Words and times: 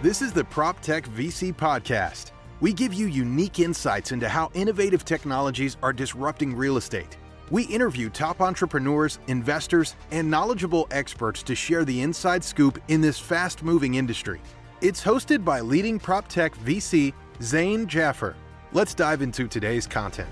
This 0.00 0.22
is 0.22 0.32
the 0.32 0.44
PropTech 0.44 1.06
VC 1.06 1.52
podcast. 1.52 2.30
We 2.60 2.72
give 2.72 2.94
you 2.94 3.06
unique 3.06 3.58
insights 3.58 4.12
into 4.12 4.28
how 4.28 4.48
innovative 4.54 5.04
technologies 5.04 5.76
are 5.82 5.92
disrupting 5.92 6.54
real 6.54 6.76
estate. 6.76 7.16
We 7.50 7.64
interview 7.64 8.08
top 8.08 8.40
entrepreneurs, 8.40 9.18
investors, 9.26 9.96
and 10.12 10.30
knowledgeable 10.30 10.86
experts 10.92 11.42
to 11.42 11.56
share 11.56 11.84
the 11.84 12.00
inside 12.00 12.44
scoop 12.44 12.80
in 12.86 13.00
this 13.00 13.18
fast 13.18 13.64
moving 13.64 13.96
industry. 13.96 14.40
It's 14.82 15.02
hosted 15.02 15.44
by 15.44 15.62
leading 15.62 15.98
PropTech 15.98 16.54
VC 16.58 17.12
Zain 17.42 17.88
Jaffer. 17.88 18.36
Let's 18.72 18.94
dive 18.94 19.20
into 19.20 19.48
today's 19.48 19.88
content. 19.88 20.30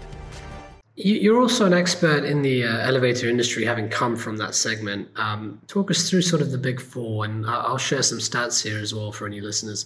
You're 0.99 1.43
also 1.43 1.67
an 1.67 1.75
expert 1.75 2.25
in 2.25 2.41
the 2.41 2.65
uh, 2.65 2.79
elevator 2.79 3.29
industry, 3.29 3.67
having 3.67 3.91
come 3.91 4.17
from 4.17 4.39
that 4.39 4.55
segment. 4.55 5.09
Um, 5.17 5.61
talk 5.67 5.91
us 5.91 6.09
through 6.09 6.23
sort 6.23 6.41
of 6.41 6.53
the 6.53 6.59
big 6.59 6.81
four, 6.81 7.27
and 7.27 7.45
I'll 7.47 7.77
share 7.77 8.03
some 8.03 8.17
stats 8.17 8.63
here 8.63 8.79
as 8.79 8.95
well 8.95 9.13
for 9.13 9.27
any 9.27 9.43
listeners. 9.43 9.85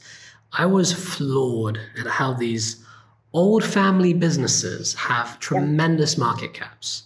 I 0.52 0.66
was 0.66 0.92
floored 0.92 1.80
at 1.98 2.06
how 2.06 2.32
these 2.32 2.84
old 3.32 3.64
family 3.64 4.12
businesses 4.14 4.94
have 4.94 5.40
tremendous 5.40 6.16
market 6.16 6.54
caps. 6.54 7.04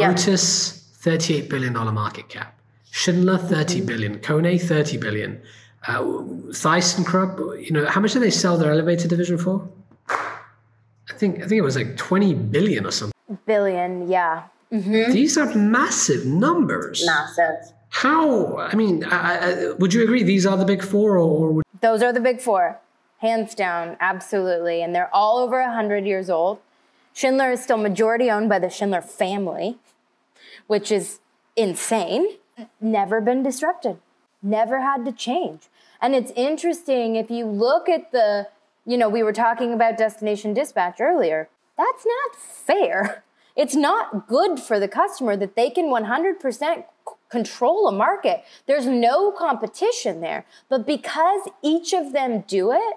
Yeah. 0.00 0.12
Otis, 0.12 0.90
$38 1.02 1.50
billion 1.50 1.74
market 1.74 2.30
cap. 2.30 2.58
Schindler, 2.90 3.36
30 3.36 3.76
mm-hmm. 3.76 3.86
billion. 3.86 4.18
Kone, 4.20 4.58
30 4.58 4.96
billion. 4.96 5.42
Uh, 5.86 6.00
ThyssenKrupp, 6.00 7.62
you 7.62 7.72
know, 7.72 7.84
how 7.84 8.00
much 8.00 8.14
did 8.14 8.22
they 8.22 8.30
sell 8.30 8.56
their 8.56 8.72
elevator 8.72 9.08
division 9.08 9.36
for? 9.36 9.68
I 10.08 11.12
think 11.18 11.36
I 11.36 11.46
think 11.46 11.52
it 11.52 11.62
was 11.62 11.76
like 11.76 11.96
20 11.96 12.34
billion 12.34 12.86
or 12.86 12.90
something 12.90 13.15
billion, 13.46 14.08
yeah. 14.08 14.44
Mm-hmm. 14.72 15.12
These 15.12 15.38
are 15.38 15.54
massive 15.54 16.26
numbers. 16.26 17.04
Massive. 17.06 17.72
How? 17.90 18.56
I 18.58 18.74
mean, 18.74 19.04
I, 19.04 19.68
I, 19.68 19.72
would 19.72 19.94
you 19.94 20.02
agree 20.02 20.22
these 20.22 20.44
are 20.44 20.56
the 20.56 20.64
big 20.64 20.82
four, 20.82 21.16
or 21.18 21.52
would- 21.52 21.64
those 21.80 22.02
are 22.02 22.12
the 22.12 22.20
big 22.20 22.40
four, 22.40 22.78
hands 23.18 23.54
down, 23.54 23.96
absolutely, 24.00 24.82
and 24.82 24.94
they're 24.94 25.14
all 25.14 25.38
over 25.38 25.62
hundred 25.62 26.04
years 26.04 26.28
old. 26.28 26.58
Schindler 27.14 27.52
is 27.52 27.62
still 27.62 27.78
majority 27.78 28.30
owned 28.30 28.48
by 28.48 28.58
the 28.58 28.68
Schindler 28.68 29.00
family, 29.00 29.78
which 30.66 30.92
is 30.92 31.20
insane. 31.54 32.36
Never 32.80 33.20
been 33.20 33.42
disrupted, 33.42 33.98
never 34.42 34.80
had 34.80 35.04
to 35.06 35.12
change. 35.12 35.68
And 36.00 36.14
it's 36.14 36.32
interesting 36.36 37.16
if 37.16 37.30
you 37.30 37.46
look 37.46 37.88
at 37.88 38.12
the, 38.12 38.48
you 38.84 38.98
know, 38.98 39.08
we 39.08 39.22
were 39.22 39.32
talking 39.32 39.72
about 39.72 39.96
destination 39.96 40.52
dispatch 40.52 41.00
earlier. 41.00 41.48
That's 41.78 42.04
not 42.06 42.36
fair. 42.36 43.22
It's 43.56 43.74
not 43.74 44.28
good 44.28 44.60
for 44.60 44.78
the 44.78 44.88
customer 44.88 45.36
that 45.36 45.56
they 45.56 45.70
can 45.70 45.86
100% 45.86 46.84
control 47.28 47.88
a 47.88 47.92
market. 47.92 48.44
There's 48.66 48.86
no 48.86 49.32
competition 49.32 50.20
there. 50.20 50.44
But 50.68 50.86
because 50.86 51.48
each 51.62 51.92
of 51.92 52.12
them 52.12 52.44
do 52.46 52.72
it, 52.72 52.96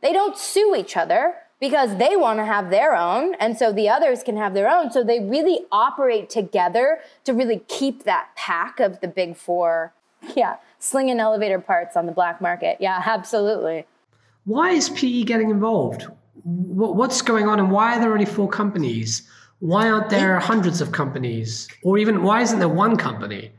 they 0.00 0.12
don't 0.12 0.38
sue 0.38 0.74
each 0.76 0.96
other 0.96 1.34
because 1.58 1.96
they 1.96 2.16
want 2.16 2.38
to 2.38 2.44
have 2.44 2.70
their 2.70 2.94
own 2.94 3.34
and 3.36 3.56
so 3.56 3.72
the 3.72 3.88
others 3.88 4.22
can 4.22 4.36
have 4.36 4.52
their 4.52 4.68
own 4.70 4.90
so 4.90 5.02
they 5.02 5.20
really 5.20 5.60
operate 5.72 6.28
together 6.28 6.98
to 7.24 7.32
really 7.32 7.62
keep 7.66 8.04
that 8.04 8.28
pack 8.36 8.78
of 8.78 9.00
the 9.00 9.08
big 9.08 9.34
four 9.34 9.94
yeah 10.36 10.56
slinging 10.78 11.18
elevator 11.18 11.58
parts 11.58 11.96
on 11.96 12.04
the 12.04 12.12
black 12.12 12.42
market 12.42 12.76
yeah 12.78 13.02
absolutely 13.06 13.86
why 14.44 14.70
is 14.72 14.90
pe 14.90 15.22
getting 15.22 15.48
involved 15.48 16.08
what's 16.46 17.22
going 17.22 17.48
on 17.48 17.58
and 17.58 17.70
why 17.70 17.96
are 17.96 18.00
there 18.00 18.12
only 18.12 18.24
four 18.24 18.48
companies? 18.48 19.28
Why 19.60 19.88
aren't 19.88 20.10
there 20.10 20.38
hundreds 20.38 20.80
of 20.80 20.92
companies? 20.92 21.68
Or 21.82 21.98
even 21.98 22.22
why 22.22 22.42
isn't 22.42 22.58
there 22.58 22.68
one 22.68 22.96
company? 22.96 23.52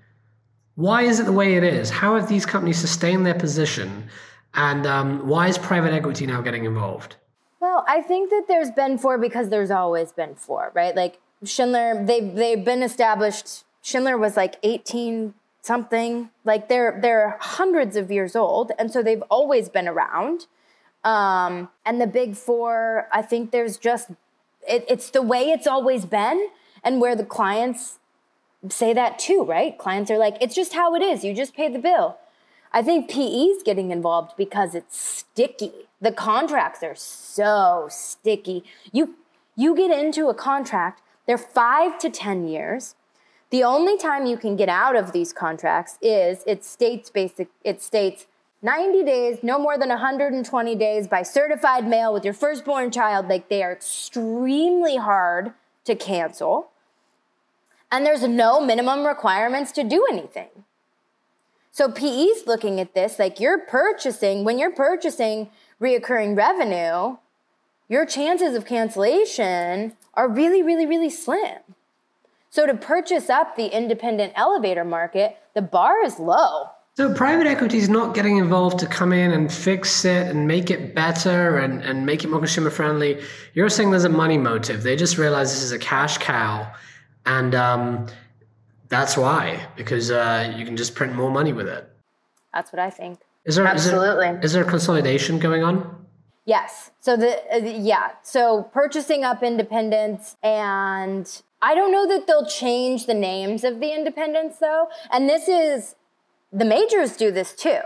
Why 0.76 1.04
is 1.04 1.20
it 1.20 1.26
the 1.26 1.32
way 1.32 1.56
it 1.56 1.64
is? 1.64 1.90
How 1.90 2.16
have 2.16 2.30
these 2.30 2.46
companies 2.46 2.78
sustained 2.78 3.26
their 3.26 3.34
position? 3.34 4.10
And 4.54 4.86
um, 4.86 5.28
why 5.28 5.48
is 5.48 5.58
private 5.58 5.94
equity 5.94 6.28
now 6.28 6.42
getting 6.42 6.66
involved? 6.66 7.16
Well, 7.60 7.84
I 7.88 8.02
think 8.02 8.30
that 8.30 8.46
there's 8.48 8.70
been 8.70 8.98
four 9.00 9.18
because 9.18 9.50
there's 9.50 9.72
always 9.72 10.12
been 10.12 10.36
four, 10.36 10.72
right? 10.76 10.96
Like 10.96 11.20
Schindler, 11.44 12.04
they've 12.06 12.34
they've 12.36 12.64
been 12.64 12.84
established. 12.84 13.64
Schindler 13.82 14.18
was 14.18 14.38
like 14.38 14.58
18 14.62 15.34
something. 15.64 16.30
Like 16.46 16.70
they're 16.70 17.00
they're 17.02 17.38
hundreds 17.40 17.96
of 17.96 18.12
years 18.12 18.36
old, 18.36 18.72
and 18.78 18.92
so 18.92 19.02
they've 19.02 19.24
always 19.30 19.70
been 19.70 19.88
around. 19.88 20.46
Um, 21.04 21.70
and 21.86 22.02
the 22.02 22.08
big 22.08 22.36
four, 22.36 23.08
I 23.14 23.22
think 23.22 23.52
there's 23.52 23.78
just, 23.78 24.10
it, 24.68 24.86
it's 24.88 25.10
the 25.10 25.22
way 25.22 25.50
it's 25.52 25.68
always 25.68 26.06
been 26.06 26.50
and 26.84 27.02
where 27.02 27.16
the 27.16 27.26
clients 27.26 28.00
say 28.70 28.94
that 28.94 29.20
too, 29.20 29.44
right? 29.44 29.78
Clients 29.78 30.10
are 30.12 30.18
like, 30.18 30.38
it's 30.42 30.56
just 30.56 30.74
how 30.74 30.96
it 30.96 31.02
is. 31.02 31.24
You 31.24 31.34
just 31.34 31.56
pay 31.56 31.72
the 31.72 31.80
bill. 31.80 32.18
I 32.72 32.82
think 32.82 33.10
PE 33.10 33.24
is 33.24 33.64
getting 33.64 33.92
involved 33.92 34.34
because 34.38 34.76
it's 34.76 34.98
sticky. 34.98 35.72
The 36.02 36.12
contracts 36.12 36.84
are 36.84 36.96
so 36.96 37.88
sticky. 37.90 38.64
You 38.92 39.16
you 39.56 39.76
get 39.76 39.90
into 39.90 40.28
a 40.28 40.36
contract, 40.36 41.02
they're 41.26 41.38
5 41.38 41.98
to 42.00 42.12
10 42.12 42.48
years. 42.48 42.94
The 43.50 43.64
only 43.64 43.98
time 43.98 44.28
you 44.28 44.38
can 44.38 44.56
get 44.56 44.70
out 44.70 44.96
of 44.96 45.14
these 45.14 45.34
contracts 45.34 45.98
is 46.02 46.44
it 46.46 46.64
states 46.64 47.10
basic 47.10 47.50
it 47.64 47.82
states 47.82 48.28
90 48.62 49.04
days, 49.04 49.38
no 49.44 49.60
more 49.60 49.78
than 49.78 49.90
120 49.90 50.76
days 50.76 51.08
by 51.08 51.22
certified 51.22 51.88
mail 51.88 52.14
with 52.14 52.26
your 52.26 52.34
firstborn 52.34 52.92
child. 52.92 53.28
Like 53.28 53.50
they 53.50 53.62
are 53.64 53.72
extremely 53.72 54.98
hard 54.98 55.54
to 55.86 55.96
cancel. 55.96 56.72
And 57.92 58.06
there's 58.06 58.24
no 58.24 58.60
minimum 58.60 59.06
requirements 59.06 59.72
to 59.74 59.84
do 59.84 60.06
anything. 60.12 60.50
So 61.72 61.92
PE's 61.92 62.48
looking 62.48 62.80
at 62.80 62.96
this 62.96 63.20
like 63.20 63.40
you're 63.40 63.60
purchasing, 63.60 64.44
when 64.44 64.58
you're 64.58 64.74
purchasing 64.74 65.50
reoccurring 65.80 66.36
revenue, 66.36 67.18
your 67.88 68.06
chances 68.06 68.56
of 68.56 68.66
cancellation 68.66 69.94
are 70.16 70.28
really, 70.28 70.64
really, 70.64 70.88
really 70.88 71.12
slim. 71.12 71.60
So 72.50 72.66
to 72.66 72.74
purchase 72.74 73.30
up 73.30 73.56
the 73.56 73.68
independent 73.68 74.34
elevator 74.36 74.84
market, 74.84 75.38
the 75.54 75.62
bar 75.62 76.04
is 76.04 76.20
low. 76.20 76.72
So 76.98 77.14
private 77.14 77.46
equity 77.46 77.78
is 77.78 77.90
not 77.90 78.16
getting 78.16 78.38
involved 78.38 78.80
to 78.80 78.88
come 78.88 79.14
in 79.14 79.30
and 79.30 79.54
fix 79.54 80.04
it 80.04 80.26
and 80.30 80.48
make 80.48 80.72
it 80.72 80.96
better 80.96 81.60
and, 81.60 81.80
and 81.84 82.08
make 82.08 82.24
it 82.24 82.32
more 82.32 82.40
consumer 82.40 82.72
friendly. 82.72 83.22
You're 83.54 83.70
saying 83.70 83.92
there's 83.92 84.06
a 84.06 84.10
money 84.10 84.40
motive. 84.40 84.82
They 84.82 84.96
just 84.96 85.20
realize 85.20 85.54
this 85.54 85.62
is 85.62 85.72
a 85.72 85.78
cash 85.78 86.18
cow. 86.18 86.74
And 87.28 87.54
um, 87.54 88.08
that's 88.90 89.16
why, 89.16 89.68
because 89.76 90.10
uh, 90.10 90.52
you 90.58 90.66
can 90.66 90.76
just 90.76 90.96
print 90.96 91.14
more 91.14 91.30
money 91.30 91.54
with 91.54 91.68
it. 91.68 91.88
That's 92.52 92.74
what 92.74 92.80
I 92.80 92.90
think. 92.90 93.20
Is 93.46 93.58
there, 93.58 93.68
Absolutely. 93.68 94.30
Is 94.30 94.34
there, 94.34 94.46
is 94.46 94.54
there 94.54 94.64
consolidation 94.64 95.38
going 95.38 95.64
on? 95.64 96.04
Yes. 96.46 96.90
So 97.00 97.16
the 97.16 97.38
uh, 97.54 97.58
yeah. 97.58 98.14
So 98.24 98.64
purchasing 98.74 99.24
up 99.24 99.44
independents 99.44 100.36
and 100.42 101.44
I 101.62 101.76
don't 101.76 101.92
know 101.92 102.08
that 102.08 102.26
they'll 102.26 102.48
change 102.48 103.06
the 103.06 103.14
names 103.14 103.64
of 103.64 103.82
the 103.82 103.94
independents 103.94 104.58
though. 104.58 104.88
And 105.12 105.30
this 105.30 105.48
is 105.48 105.94
the 106.52 106.66
majors 106.66 107.16
do 107.16 107.32
this 107.32 107.54
too. 107.54 107.80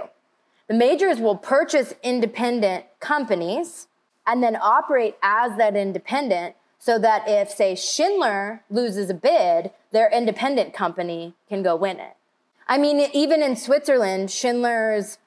The 0.67 0.73
majors 0.77 1.19
will 1.19 1.35
purchase 1.35 1.93
independent 2.03 2.85
companies 2.99 3.87
and 4.25 4.41
then 4.41 4.55
operate 4.55 5.15
as 5.21 5.57
that 5.57 5.75
independent 5.75 6.55
so 6.79 6.97
that 6.99 7.23
if, 7.27 7.49
say, 7.49 7.75
Schindler 7.75 8.63
loses 8.69 9.09
a 9.09 9.13
bid, 9.13 9.71
their 9.91 10.09
independent 10.09 10.73
company 10.73 11.35
can 11.49 11.61
go 11.61 11.75
win 11.75 11.99
it. 11.99 12.15
I 12.67 12.77
mean, 12.77 13.09
even 13.13 13.43
in 13.43 13.55
Switzerland, 13.55 14.31
Schindler's, 14.31 15.17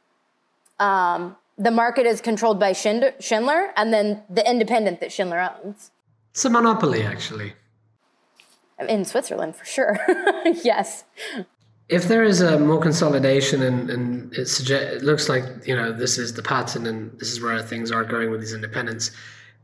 um, 0.80 1.36
the 1.58 1.70
market 1.70 2.06
is 2.06 2.20
controlled 2.20 2.58
by 2.58 2.72
Schindler 2.72 3.72
and 3.76 3.92
then 3.92 4.22
the 4.30 4.48
independent 4.48 5.00
that 5.00 5.12
Schindler 5.12 5.40
owns. 5.40 5.90
It's 6.30 6.44
a 6.44 6.50
monopoly, 6.50 7.02
actually. 7.02 7.52
In 8.88 9.04
Switzerland, 9.04 9.54
for 9.54 9.64
sure. 9.64 9.98
yes 10.64 11.04
if 11.88 12.08
there 12.08 12.24
is 12.24 12.40
a 12.40 12.58
more 12.58 12.80
consolidation 12.80 13.62
and, 13.62 13.90
and 13.90 14.34
it, 14.34 14.46
suggest, 14.46 14.96
it 14.96 15.02
looks 15.02 15.28
like 15.28 15.44
you 15.66 15.76
know 15.76 15.92
this 15.92 16.18
is 16.18 16.34
the 16.34 16.42
pattern 16.42 16.86
and 16.86 17.18
this 17.18 17.30
is 17.30 17.40
where 17.40 17.60
things 17.62 17.90
are 17.90 18.04
going 18.04 18.30
with 18.30 18.40
these 18.40 18.54
independents 18.54 19.10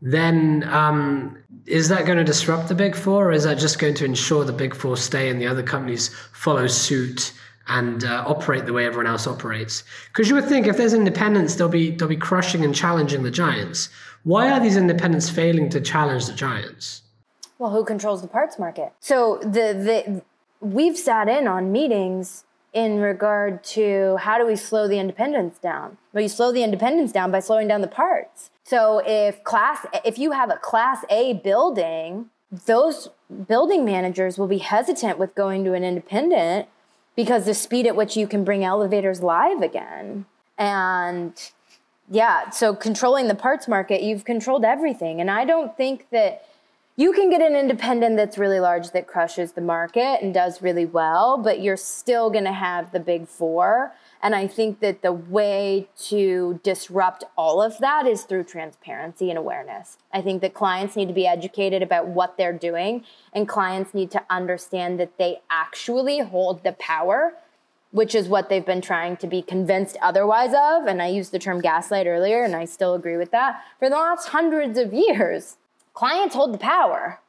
then 0.02 0.64
um, 0.64 1.36
is 1.66 1.88
that 1.88 2.06
going 2.06 2.18
to 2.18 2.24
disrupt 2.24 2.68
the 2.68 2.74
big 2.74 2.96
four 2.96 3.28
or 3.28 3.32
is 3.32 3.44
that 3.44 3.58
just 3.58 3.78
going 3.78 3.94
to 3.94 4.04
ensure 4.04 4.44
the 4.44 4.52
big 4.52 4.74
four 4.74 4.96
stay 4.96 5.28
and 5.28 5.40
the 5.40 5.46
other 5.46 5.62
companies 5.62 6.08
follow 6.32 6.66
suit 6.66 7.32
and 7.68 8.04
uh, 8.04 8.24
operate 8.26 8.64
the 8.64 8.72
way 8.72 8.86
everyone 8.86 9.06
else 9.06 9.26
operates? 9.26 9.84
Because 10.08 10.28
you 10.28 10.34
would 10.34 10.46
think 10.46 10.66
if 10.66 10.76
there's 10.76 10.94
independence 10.94 11.56
they'll 11.56 11.68
be 11.68 11.90
they'll 11.90 12.08
be 12.08 12.16
crushing 12.16 12.64
and 12.64 12.74
challenging 12.74 13.22
the 13.22 13.30
giants. 13.30 13.90
Why 14.24 14.50
are 14.50 14.60
these 14.60 14.76
independents 14.76 15.28
failing 15.28 15.68
to 15.70 15.80
challenge 15.80 16.26
the 16.26 16.32
giants? 16.32 17.02
Well 17.58 17.70
who 17.70 17.84
controls 17.84 18.22
the 18.22 18.28
parts 18.28 18.58
market? 18.58 18.92
So 19.00 19.38
the 19.42 19.74
the 19.74 20.22
we've 20.60 20.96
sat 20.96 21.28
in 21.28 21.48
on 21.48 21.72
meetings 21.72 22.44
in 22.72 23.00
regard 23.00 23.64
to 23.64 24.16
how 24.18 24.38
do 24.38 24.46
we 24.46 24.54
slow 24.56 24.86
the 24.86 24.98
independence 24.98 25.58
down? 25.58 25.96
Well, 26.12 26.22
you 26.22 26.28
slow 26.28 26.52
the 26.52 26.62
independence 26.62 27.12
down 27.12 27.30
by 27.30 27.40
slowing 27.40 27.68
down 27.68 27.80
the 27.80 27.88
parts. 27.88 28.50
So 28.64 29.02
if 29.04 29.42
class, 29.42 29.84
if 30.04 30.18
you 30.18 30.30
have 30.32 30.50
a 30.50 30.56
class 30.56 31.04
A 31.10 31.34
building, 31.34 32.26
those 32.66 33.08
building 33.48 33.84
managers 33.84 34.38
will 34.38 34.46
be 34.46 34.58
hesitant 34.58 35.18
with 35.18 35.34
going 35.34 35.64
to 35.64 35.74
an 35.74 35.82
independent 35.82 36.68
because 37.16 37.44
the 37.44 37.54
speed 37.54 37.86
at 37.86 37.96
which 37.96 38.16
you 38.16 38.28
can 38.28 38.44
bring 38.44 38.64
elevators 38.64 39.22
live 39.22 39.62
again. 39.62 40.26
And 40.56 41.32
yeah, 42.08 42.50
so 42.50 42.74
controlling 42.74 43.28
the 43.28 43.34
parts 43.34 43.66
market, 43.66 44.02
you've 44.02 44.24
controlled 44.24 44.64
everything. 44.64 45.20
And 45.20 45.30
I 45.30 45.44
don't 45.44 45.76
think 45.76 46.06
that 46.10 46.44
you 46.96 47.12
can 47.12 47.30
get 47.30 47.40
an 47.40 47.56
independent 47.56 48.16
that's 48.16 48.36
really 48.36 48.60
large 48.60 48.90
that 48.90 49.06
crushes 49.06 49.52
the 49.52 49.60
market 49.60 50.20
and 50.20 50.34
does 50.34 50.60
really 50.60 50.84
well, 50.84 51.38
but 51.38 51.62
you're 51.62 51.76
still 51.76 52.30
going 52.30 52.44
to 52.44 52.52
have 52.52 52.92
the 52.92 53.00
big 53.00 53.26
four. 53.26 53.94
And 54.22 54.34
I 54.34 54.46
think 54.46 54.80
that 54.80 55.00
the 55.00 55.12
way 55.12 55.88
to 56.08 56.60
disrupt 56.62 57.24
all 57.38 57.62
of 57.62 57.78
that 57.78 58.06
is 58.06 58.24
through 58.24 58.44
transparency 58.44 59.30
and 59.30 59.38
awareness. 59.38 59.96
I 60.12 60.20
think 60.20 60.42
that 60.42 60.52
clients 60.52 60.94
need 60.94 61.08
to 61.08 61.14
be 61.14 61.26
educated 61.26 61.82
about 61.82 62.08
what 62.08 62.36
they're 62.36 62.52
doing, 62.52 63.04
and 63.32 63.48
clients 63.48 63.94
need 63.94 64.10
to 64.10 64.22
understand 64.28 65.00
that 65.00 65.16
they 65.16 65.40
actually 65.48 66.18
hold 66.18 66.64
the 66.64 66.72
power 66.72 67.34
which 67.92 68.14
is 68.14 68.28
what 68.28 68.48
they've 68.48 68.66
been 68.66 68.80
trying 68.80 69.16
to 69.16 69.26
be 69.26 69.42
convinced 69.42 69.96
otherwise 70.00 70.50
of. 70.50 70.86
And 70.86 71.02
I 71.02 71.08
used 71.08 71.32
the 71.32 71.38
term 71.38 71.60
gaslight 71.60 72.06
earlier, 72.06 72.44
and 72.44 72.54
I 72.54 72.64
still 72.64 72.94
agree 72.94 73.16
with 73.16 73.32
that. 73.32 73.62
For 73.78 73.88
the 73.88 73.96
last 73.96 74.28
hundreds 74.28 74.78
of 74.78 74.92
years, 74.92 75.56
clients 75.94 76.34
hold 76.34 76.54
the 76.54 76.58
power 76.58 77.20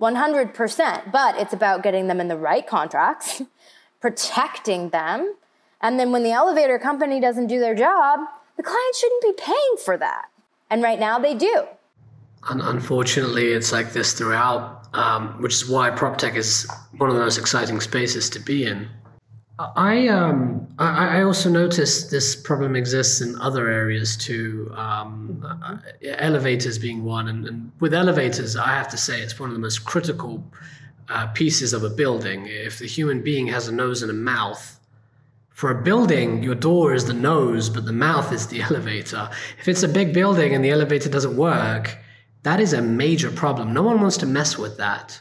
100%, 0.00 1.10
but 1.10 1.38
it's 1.38 1.52
about 1.52 1.82
getting 1.82 2.06
them 2.06 2.20
in 2.20 2.28
the 2.28 2.36
right 2.36 2.66
contracts, 2.66 3.42
protecting 4.00 4.90
them. 4.90 5.34
And 5.80 5.98
then 5.98 6.12
when 6.12 6.22
the 6.22 6.32
elevator 6.32 6.78
company 6.78 7.20
doesn't 7.20 7.46
do 7.46 7.58
their 7.60 7.74
job, 7.74 8.20
the 8.56 8.62
client 8.62 8.94
shouldn't 8.94 9.22
be 9.22 9.32
paying 9.38 9.76
for 9.84 9.96
that. 9.96 10.26
And 10.70 10.82
right 10.82 10.98
now 10.98 11.18
they 11.18 11.34
do. 11.34 11.66
unfortunately, 12.48 13.52
it's 13.52 13.72
like 13.72 13.92
this 13.92 14.12
throughout, 14.12 14.86
um, 14.94 15.40
which 15.42 15.54
is 15.54 15.68
why 15.68 15.90
prop 15.90 16.16
tech 16.16 16.36
is 16.36 16.68
one 16.96 17.10
of 17.10 17.16
the 17.16 17.22
most 17.22 17.38
exciting 17.38 17.80
spaces 17.80 18.30
to 18.30 18.38
be 18.38 18.66
in. 18.66 18.88
I 19.58 20.08
um 20.08 20.68
I, 20.78 21.18
I 21.18 21.22
also 21.22 21.48
noticed 21.48 22.10
this 22.10 22.36
problem 22.36 22.76
exists 22.76 23.22
in 23.22 23.40
other 23.40 23.70
areas 23.70 24.16
too. 24.16 24.70
Um, 24.76 25.42
uh, 25.62 25.78
elevators 26.02 26.78
being 26.78 27.04
one, 27.04 27.28
and, 27.28 27.46
and, 27.46 27.72
with 27.80 27.94
elevators, 27.94 28.56
I 28.56 28.68
have 28.68 28.88
to 28.88 28.98
say 28.98 29.22
it's 29.22 29.40
one 29.40 29.48
of 29.48 29.54
the 29.54 29.60
most 29.60 29.84
critical 29.84 30.44
uh, 31.08 31.28
pieces 31.28 31.72
of 31.72 31.84
a 31.84 31.88
building. 31.88 32.46
If 32.46 32.80
the 32.80 32.86
human 32.86 33.22
being 33.22 33.46
has 33.46 33.68
a 33.68 33.72
nose 33.72 34.02
and 34.02 34.10
a 34.10 34.14
mouth, 34.14 34.78
for 35.56 35.70
a 35.70 35.82
building, 35.82 36.42
your 36.42 36.54
door 36.54 36.92
is 36.92 37.06
the 37.06 37.14
nose, 37.14 37.70
but 37.70 37.86
the 37.86 37.92
mouth 37.92 38.30
is 38.32 38.48
the 38.48 38.60
elevator. 38.68 39.30
If 39.58 39.68
it's 39.68 39.82
a 39.82 39.88
big 39.88 40.12
building 40.12 40.54
and 40.54 40.62
the 40.62 40.70
elevator 40.70 41.08
doesn't 41.08 41.34
work, 41.34 41.96
that 42.42 42.60
is 42.60 42.74
a 42.74 42.82
major 42.82 43.30
problem. 43.30 43.72
No 43.72 43.82
one 43.82 44.02
wants 44.02 44.18
to 44.18 44.26
mess 44.26 44.58
with 44.58 44.76
that. 44.76 45.18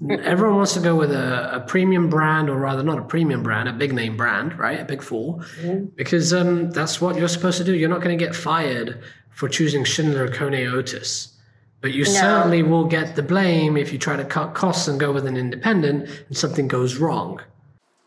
Everyone 0.00 0.56
wants 0.56 0.72
to 0.74 0.80
go 0.80 0.96
with 0.96 1.12
a, 1.12 1.56
a, 1.56 1.60
premium 1.60 2.08
brand, 2.08 2.48
or 2.48 2.56
rather, 2.56 2.82
not 2.82 2.98
a 2.98 3.02
premium 3.02 3.42
brand, 3.42 3.68
a 3.68 3.72
big 3.72 3.92
name 3.92 4.16
brand, 4.16 4.58
right? 4.58 4.80
A 4.80 4.84
big 4.84 5.02
4 5.02 5.38
mm-hmm. 5.38 5.84
because 5.96 6.32
um, 6.32 6.70
that's 6.70 7.00
what 7.00 7.16
you're 7.16 7.28
supposed 7.28 7.58
to 7.58 7.64
do. 7.64 7.74
You're 7.74 7.90
not 7.90 8.00
going 8.00 8.16
to 8.16 8.24
get 8.24 8.34
fired 8.34 9.02
for 9.30 9.48
choosing 9.48 9.84
Schindler 9.84 10.28
Kone 10.28 10.72
Otis, 10.72 11.36
but 11.82 11.92
you 11.92 12.04
no. 12.04 12.10
certainly 12.10 12.62
will 12.62 12.86
get 12.86 13.16
the 13.16 13.22
blame 13.22 13.76
if 13.76 13.92
you 13.92 13.98
try 13.98 14.16
to 14.16 14.24
cut 14.24 14.54
costs 14.54 14.88
and 14.88 14.98
go 14.98 15.12
with 15.12 15.26
an 15.26 15.36
independent 15.36 16.08
and 16.28 16.36
something 16.36 16.68
goes 16.68 16.96
wrong. 16.96 17.40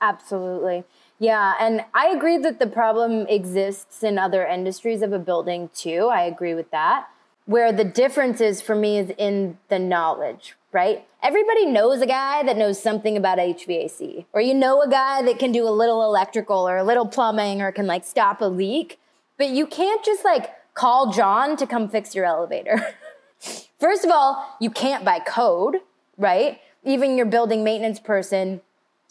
Absolutely. 0.01 0.83
Yeah, 1.19 1.53
and 1.59 1.85
I 1.93 2.07
agree 2.07 2.37
that 2.39 2.59
the 2.59 2.67
problem 2.67 3.25
exists 3.27 4.03
in 4.03 4.17
other 4.17 4.45
industries 4.45 5.01
of 5.01 5.13
a 5.13 5.19
building 5.19 5.69
too. 5.73 6.09
I 6.11 6.23
agree 6.23 6.53
with 6.53 6.71
that. 6.71 7.07
Where 7.45 7.71
the 7.71 7.83
difference 7.83 8.42
is 8.42 8.62
for 8.62 8.75
me 8.75 8.97
is 8.97 9.12
in 9.18 9.59
the 9.69 9.77
knowledge, 9.77 10.56
right? 10.71 11.06
Everybody 11.21 11.68
knows 11.68 12.01
a 12.01 12.07
guy 12.07 12.42
that 12.44 12.57
knows 12.57 12.81
something 12.81 13.15
about 13.15 13.38
HVAC, 13.38 14.25
or 14.33 14.42
you 14.42 14.53
know 14.53 14.81
a 14.81 14.89
guy 14.89 15.21
that 15.21 15.38
can 15.38 15.51
do 15.51 15.68
a 15.68 15.69
little 15.69 16.03
electrical 16.03 16.68
or 16.68 16.77
a 16.77 16.83
little 16.83 17.07
plumbing 17.07 17.62
or 17.62 17.71
can 17.71 17.86
like 17.86 18.03
stop 18.03 18.42
a 18.42 18.45
leak, 18.45 19.00
but 19.38 19.50
you 19.50 19.68
can't 19.68 20.03
just 20.03 20.25
like 20.25 20.50
call 20.74 21.12
John 21.12 21.56
to 21.57 21.68
come 21.68 21.88
fix 21.88 22.15
your 22.15 22.25
elevator. 22.25 22.95
First 23.80 24.06
of 24.06 24.12
all, 24.12 24.56
you 24.59 24.69
can't 24.69 25.06
by 25.06 25.19
code, 25.19 25.77
right? 26.18 26.59
Even 26.83 27.18
your 27.18 27.25
building 27.25 27.63
maintenance 27.63 28.00
person 28.00 28.62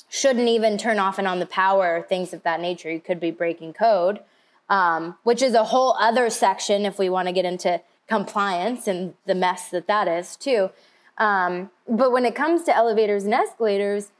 shouldn't 0.08 0.48
even 0.48 0.78
turn 0.78 0.98
off 0.98 1.18
and 1.18 1.26
on 1.26 1.38
the 1.38 1.46
power, 1.46 1.96
or 1.96 2.02
things 2.02 2.32
of 2.32 2.42
that 2.42 2.60
nature. 2.60 2.90
You 2.90 3.00
could 3.00 3.20
be 3.20 3.30
breaking 3.30 3.72
code, 3.74 4.20
um, 4.68 5.16
which 5.24 5.42
is 5.42 5.54
a 5.54 5.64
whole 5.64 5.96
other 5.98 6.30
section 6.30 6.84
if 6.84 6.98
we 6.98 7.08
want 7.08 7.28
to 7.28 7.32
get 7.32 7.44
into 7.44 7.80
compliance 8.08 8.86
and 8.86 9.14
the 9.26 9.34
mess 9.34 9.70
that 9.70 9.86
that 9.86 10.08
is 10.08 10.36
too. 10.36 10.70
Um, 11.18 11.70
but 11.88 12.12
when 12.12 12.24
it 12.24 12.34
comes 12.34 12.64
to 12.64 12.76
elevators 12.76 13.24
and 13.24 13.34
escalators, 13.34 14.10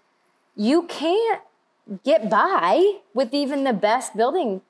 you 0.57 0.85
can't 0.85 1.41
get 2.05 2.31
by 2.31 3.01
with 3.13 3.35
even 3.35 3.65
the 3.65 3.73
best 3.73 4.17
building 4.17 4.63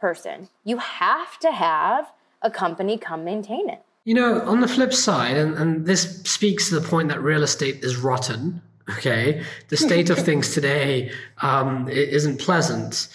person. 0.00 0.48
You 0.64 0.78
have 0.78 1.38
to 1.40 1.52
have 1.52 2.10
a 2.42 2.50
company 2.50 2.98
come 2.98 3.24
maintain 3.24 3.68
it. 3.68 3.82
You 4.04 4.14
know, 4.14 4.40
on 4.42 4.60
the 4.60 4.68
flip 4.68 4.94
side, 4.94 5.36
and, 5.36 5.54
and 5.56 5.86
this 5.86 6.22
speaks 6.22 6.68
to 6.70 6.80
the 6.80 6.88
point 6.88 7.08
that 7.08 7.20
real 7.20 7.42
estate 7.42 7.84
is 7.84 7.96
rotten, 7.96 8.62
okay? 8.96 9.44
The 9.68 9.76
state 9.76 10.08
of 10.08 10.18
things 10.24 10.54
today 10.54 11.12
um, 11.42 11.88
isn't 11.88 12.38
pleasant. 12.38 13.08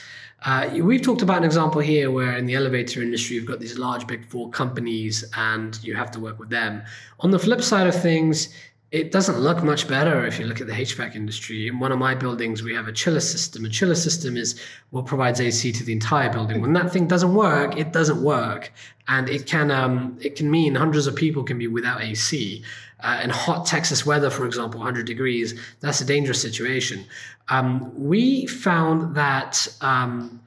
Uh, 0.46 0.70
we've 0.82 1.02
talked 1.02 1.22
about 1.22 1.38
an 1.38 1.46
example 1.46 1.80
here 1.80 2.12
where 2.12 2.36
in 2.36 2.46
the 2.46 2.54
elevator 2.56 3.02
industry, 3.02 3.36
you've 3.38 3.46
got 3.46 3.60
these 3.60 3.78
large 3.78 4.06
big 4.06 4.26
four 4.26 4.50
companies 4.50 5.24
and 5.38 5.82
you 5.84 5.96
have 5.96 6.12
to 6.12 6.20
work 6.20 6.38
with 6.38 6.50
them. 6.50 6.84
On 7.22 7.32
the 7.32 7.40
flip 7.40 7.62
side 7.62 7.88
of 7.88 8.00
things, 8.00 8.54
it 8.92 9.12
doesn't 9.12 9.40
look 9.40 9.64
much 9.64 9.88
better 9.88 10.26
if 10.26 10.38
you 10.38 10.46
look 10.46 10.60
at 10.60 10.68
the 10.68 10.74
HVAC 10.74 11.16
industry. 11.16 11.68
In 11.68 11.80
one 11.80 11.92
of 11.92 11.98
my 11.98 12.14
buildings, 12.14 12.62
we 12.62 12.76
have 12.76 12.88
a 12.88 12.92
chiller 12.92 13.22
system. 13.22 13.66
A 13.66 13.70
chiller 13.70 13.96
system 13.96 14.36
is 14.36 14.60
what 14.92 15.06
provides 15.06 15.40
AC 15.40 15.72
to 15.72 15.84
the 15.84 15.94
entire 15.94 16.32
building. 16.32 16.62
When 16.62 16.74
that 16.74 16.92
thing 16.92 17.08
doesn't 17.08 17.34
work, 17.34 17.76
it 17.76 17.92
doesn't 17.92 18.22
work, 18.22 18.72
and 19.08 19.30
it 19.30 19.48
can 19.48 19.72
um, 19.72 20.20
it 20.22 20.36
can 20.36 20.52
mean 20.52 20.76
hundreds 20.76 21.08
of 21.08 21.16
people 21.16 21.44
can 21.44 21.58
be 21.58 21.66
without 21.66 22.04
AC. 22.04 22.64
Uh, 23.04 23.20
in 23.22 23.30
hot 23.30 23.66
Texas 23.66 24.06
weather, 24.06 24.30
for 24.30 24.46
example, 24.46 24.80
100 24.80 25.06
degrees, 25.06 25.60
that's 25.82 26.00
a 26.00 26.06
dangerous 26.06 26.42
situation. 26.42 27.06
Um, 27.50 27.92
we 28.02 28.48
found 28.48 29.16
that 29.16 29.68
um, 29.82 30.42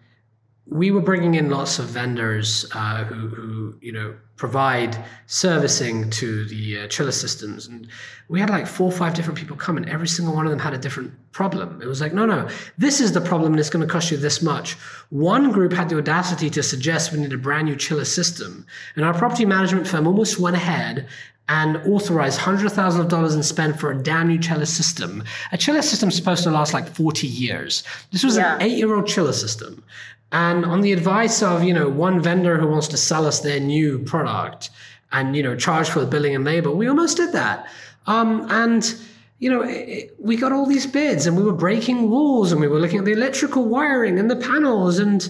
we 0.68 0.90
were 0.90 1.00
bringing 1.00 1.34
in 1.34 1.48
lots 1.48 1.78
of 1.78 1.86
vendors 1.86 2.66
uh, 2.74 3.04
who, 3.04 3.28
who, 3.28 3.78
you 3.80 3.92
know, 3.92 4.16
provide 4.36 5.02
servicing 5.26 6.10
to 6.10 6.44
the 6.46 6.80
uh, 6.80 6.86
chiller 6.88 7.12
systems, 7.12 7.68
and 7.68 7.86
we 8.28 8.40
had 8.40 8.50
like 8.50 8.66
four 8.66 8.88
or 8.88 8.92
five 8.92 9.14
different 9.14 9.38
people 9.38 9.56
come, 9.56 9.76
and 9.76 9.88
every 9.88 10.08
single 10.08 10.34
one 10.34 10.44
of 10.44 10.50
them 10.50 10.58
had 10.58 10.74
a 10.74 10.78
different 10.78 11.12
problem. 11.32 11.80
It 11.80 11.86
was 11.86 12.00
like, 12.00 12.12
no, 12.12 12.26
no, 12.26 12.48
this 12.76 13.00
is 13.00 13.12
the 13.12 13.20
problem, 13.20 13.52
and 13.52 13.60
it's 13.60 13.70
going 13.70 13.86
to 13.86 13.92
cost 13.92 14.10
you 14.10 14.16
this 14.16 14.42
much. 14.42 14.72
One 15.10 15.52
group 15.52 15.72
had 15.72 15.88
the 15.88 15.98
audacity 15.98 16.50
to 16.50 16.62
suggest 16.62 17.12
we 17.12 17.20
need 17.20 17.32
a 17.32 17.38
brand 17.38 17.66
new 17.66 17.76
chiller 17.76 18.04
system, 18.04 18.66
and 18.96 19.04
our 19.04 19.14
property 19.14 19.44
management 19.44 19.86
firm 19.86 20.06
almost 20.06 20.40
went 20.40 20.56
ahead 20.56 21.06
and 21.48 21.76
authorized 21.86 22.40
hundreds 22.40 22.72
of 22.72 22.76
thousands 22.76 23.04
of 23.04 23.10
dollars 23.10 23.34
and 23.34 23.44
spend 23.44 23.78
for 23.78 23.92
a 23.92 24.02
damn 24.02 24.28
new 24.28 24.38
chiller 24.38 24.66
system. 24.66 25.22
A 25.52 25.58
chiller 25.58 25.82
system 25.82 26.08
is 26.08 26.16
supposed 26.16 26.42
to 26.42 26.50
last 26.50 26.74
like 26.74 26.88
40 26.88 27.26
years. 27.26 27.84
This 28.10 28.24
was 28.24 28.36
yeah. 28.36 28.56
an 28.56 28.62
eight-year-old 28.62 29.06
chiller 29.06 29.32
system. 29.32 29.84
And 30.32 30.64
on 30.64 30.80
the 30.80 30.92
advice 30.92 31.42
of, 31.42 31.62
you 31.62 31.72
know, 31.72 31.88
one 31.88 32.20
vendor 32.20 32.58
who 32.58 32.66
wants 32.66 32.88
to 32.88 32.96
sell 32.96 33.26
us 33.26 33.40
their 33.40 33.60
new 33.60 34.00
product 34.00 34.70
and, 35.12 35.36
you 35.36 35.42
know, 35.42 35.54
charge 35.54 35.88
for 35.88 36.00
the 36.00 36.06
billing 36.06 36.34
and 36.34 36.44
labor, 36.44 36.72
we 36.72 36.88
almost 36.88 37.16
did 37.16 37.32
that. 37.32 37.68
Um, 38.08 38.46
and, 38.50 38.94
you 39.38 39.48
know, 39.48 39.62
it, 39.62 40.16
we 40.18 40.36
got 40.36 40.50
all 40.50 40.66
these 40.66 40.86
bids 40.86 41.28
and 41.28 41.36
we 41.36 41.44
were 41.44 41.52
breaking 41.52 42.10
rules 42.10 42.50
and 42.50 42.60
we 42.60 42.66
were 42.66 42.80
looking 42.80 42.98
at 42.98 43.04
the 43.04 43.12
electrical 43.12 43.66
wiring 43.66 44.18
and 44.18 44.28
the 44.28 44.36
panels. 44.36 44.98
And 44.98 45.28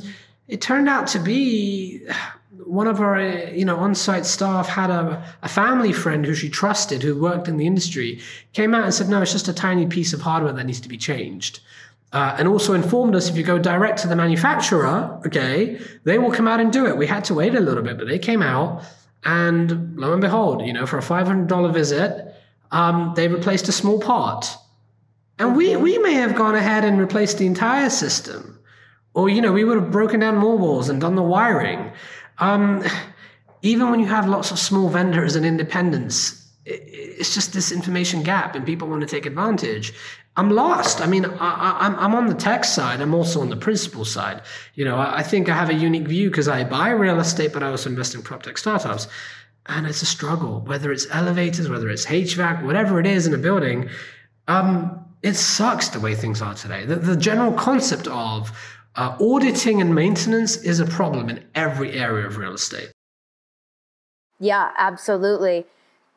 it 0.49 0.63
turned 0.63 0.89
out 0.89 1.07
to 1.09 1.19
be 1.19 2.07
one 2.67 2.87
of 2.87 3.01
our, 3.01 3.21
you 3.21 3.65
know, 3.65 3.77
on-site 3.77 4.27
staff 4.27 4.69
had 4.69 4.91
a, 4.91 5.25
a 5.43 5.49
family 5.49 5.93
friend 5.93 6.27
who 6.27 6.35
she 6.35 6.49
trusted 6.49 7.03
who 7.03 7.21
worked 7.21 7.49
in 7.49 7.57
the 7.57 7.67
industry 7.67 8.21
came 8.53 8.75
out 8.75 8.85
and 8.85 8.93
said, 8.93 9.09
no, 9.09 9.23
it's 9.23 9.33
just 9.33 9.49
a 9.49 9.53
tiny 9.53 9.87
piece 9.87 10.13
of 10.13 10.21
hardware 10.21 10.53
that 10.53 10.67
needs 10.67 10.81
to 10.81 10.89
be 10.89 10.99
changed. 10.99 11.61
Uh, 12.13 12.35
and 12.39 12.49
also 12.49 12.73
informed 12.73 13.15
us 13.15 13.29
if 13.29 13.37
you 13.37 13.43
go 13.43 13.59
direct 13.59 13.99
to 13.99 14.09
the 14.09 14.17
manufacturer, 14.17 15.21
okay, 15.27 15.79
they 16.05 16.19
will 16.19 16.33
come 16.33 16.49
out 16.49 16.61
and 16.61 16.73
do 16.73 16.87
it. 16.87 16.97
We 16.97 17.07
had 17.07 17.25
to 17.25 17.35
wait 17.35 17.55
a 17.55 17.61
little 17.61 17.83
bit, 17.83 17.99
but 17.99 18.07
they 18.07 18.19
came 18.19 18.43
out, 18.43 18.83
and 19.25 19.97
lo 19.97 20.13
and 20.13 20.21
behold, 20.21 20.63
you 20.63 20.73
know, 20.73 20.87
for 20.87 20.99
a 20.99 21.03
five 21.03 21.27
hundred 21.27 21.49
dollar 21.49 21.71
visit, 21.71 22.35
um, 22.71 23.13
they 23.17 23.29
replaced 23.29 23.69
a 23.69 23.73
small 23.73 24.01
part, 24.01 24.47
and 25.39 25.57
we 25.57 25.77
we 25.77 25.99
may 25.99 26.15
have 26.15 26.37
gone 26.37 26.55
ahead 26.55 26.85
and 26.85 26.99
replaced 26.99 27.39
the 27.39 27.47
entire 27.47 27.91
system, 27.91 28.61
or 29.13 29.29
you 29.29 29.43
know, 29.43 29.53
we 29.53 29.65
would 29.65 29.77
have 29.77 29.91
broken 29.91 30.21
down 30.21 30.37
more 30.37 30.57
walls 30.57 30.89
and 30.89 31.01
done 31.01 31.17
the 31.17 31.23
wiring. 31.23 31.93
Um, 32.39 32.85
even 33.63 33.91
when 33.91 34.01
you 34.01 34.07
have 34.07 34.29
lots 34.29 34.51
of 34.51 34.59
small 34.59 34.89
vendors 34.89 35.37
and 35.37 35.45
independents, 35.45 36.47
it's 36.65 37.35
just 37.35 37.53
this 37.53 37.73
information 37.73 38.23
gap 38.23 38.55
and 38.55 38.67
people 38.67 38.89
want 38.89 39.01
to 39.01 39.07
take 39.07 39.27
advantage. 39.27 39.93
I'm 40.37 40.51
lost. 40.51 41.01
I 41.01 41.07
mean 41.07 41.25
I, 41.25 41.87
am 41.87 42.15
on 42.15 42.27
the 42.27 42.35
tech 42.35 42.65
side 42.65 43.01
i'm 43.01 43.15
also 43.15 43.41
on 43.41 43.49
the 43.49 43.57
principal 43.57 44.05
side. 44.05 44.43
You 44.75 44.85
know 44.85 44.97
i, 44.97 45.19
I 45.19 45.23
think 45.23 45.49
i 45.49 45.55
have 45.55 45.71
a 45.71 45.75
unique 45.75 46.09
view 46.09 46.29
because 46.29 46.49
i 46.49 46.65
buy 46.65 46.91
real 46.91 47.21
estate 47.21 47.53
but 47.53 47.63
i 47.63 47.69
also 47.69 47.89
invest 47.89 48.15
in 48.15 48.23
prop 48.23 48.43
tech 48.43 48.59
startups. 48.59 49.09
And 49.67 49.87
it's 49.87 50.03
a 50.03 50.07
struggle 50.07 50.61
whether 50.61 50.93
it's 50.93 51.07
elevators 51.11 51.69
whether 51.69 51.89
it's 51.89 52.07
hvac 52.07 52.63
whatever 52.65 53.01
it 53.01 53.07
is 53.07 53.27
in 53.27 53.35
a 53.35 53.39
building 53.39 53.89
um, 54.49 55.05
it 55.23 55.35
sucks 55.35 55.89
the 55.89 55.99
way 55.99 56.15
things 56.15 56.41
are 56.41 56.55
today. 56.55 56.85
The, 56.85 56.97
the 56.97 57.17
general 57.17 57.53
concept 57.53 58.07
of 58.07 58.53
uh, 58.97 59.17
auditing 59.21 59.81
and 59.81 59.95
maintenance 59.95 60.57
is 60.57 60.81
a 60.81 60.87
problem 60.87 61.29
in 61.29 61.45
every 61.55 61.93
area 61.93 62.27
of 62.27 62.37
real 62.39 62.55
estate. 62.55 62.91
Yeah, 64.39 64.73
absolutely. 64.77 65.67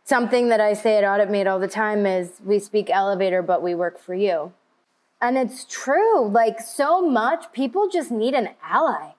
Something 0.03 0.49
that 0.49 0.59
I 0.59 0.73
say 0.73 0.97
at 0.97 1.03
AuditMate 1.03 1.49
all 1.49 1.59
the 1.59 1.67
time 1.67 2.05
is 2.05 2.31
we 2.43 2.59
speak 2.59 2.89
elevator, 2.89 3.41
but 3.41 3.61
we 3.61 3.75
work 3.75 3.99
for 3.99 4.15
you. 4.15 4.53
And 5.21 5.37
it's 5.37 5.65
true. 5.65 6.27
Like 6.27 6.59
so 6.59 7.07
much, 7.07 7.51
people 7.51 7.89
just 7.89 8.09
need 8.09 8.33
an 8.33 8.49
ally. 8.63 9.11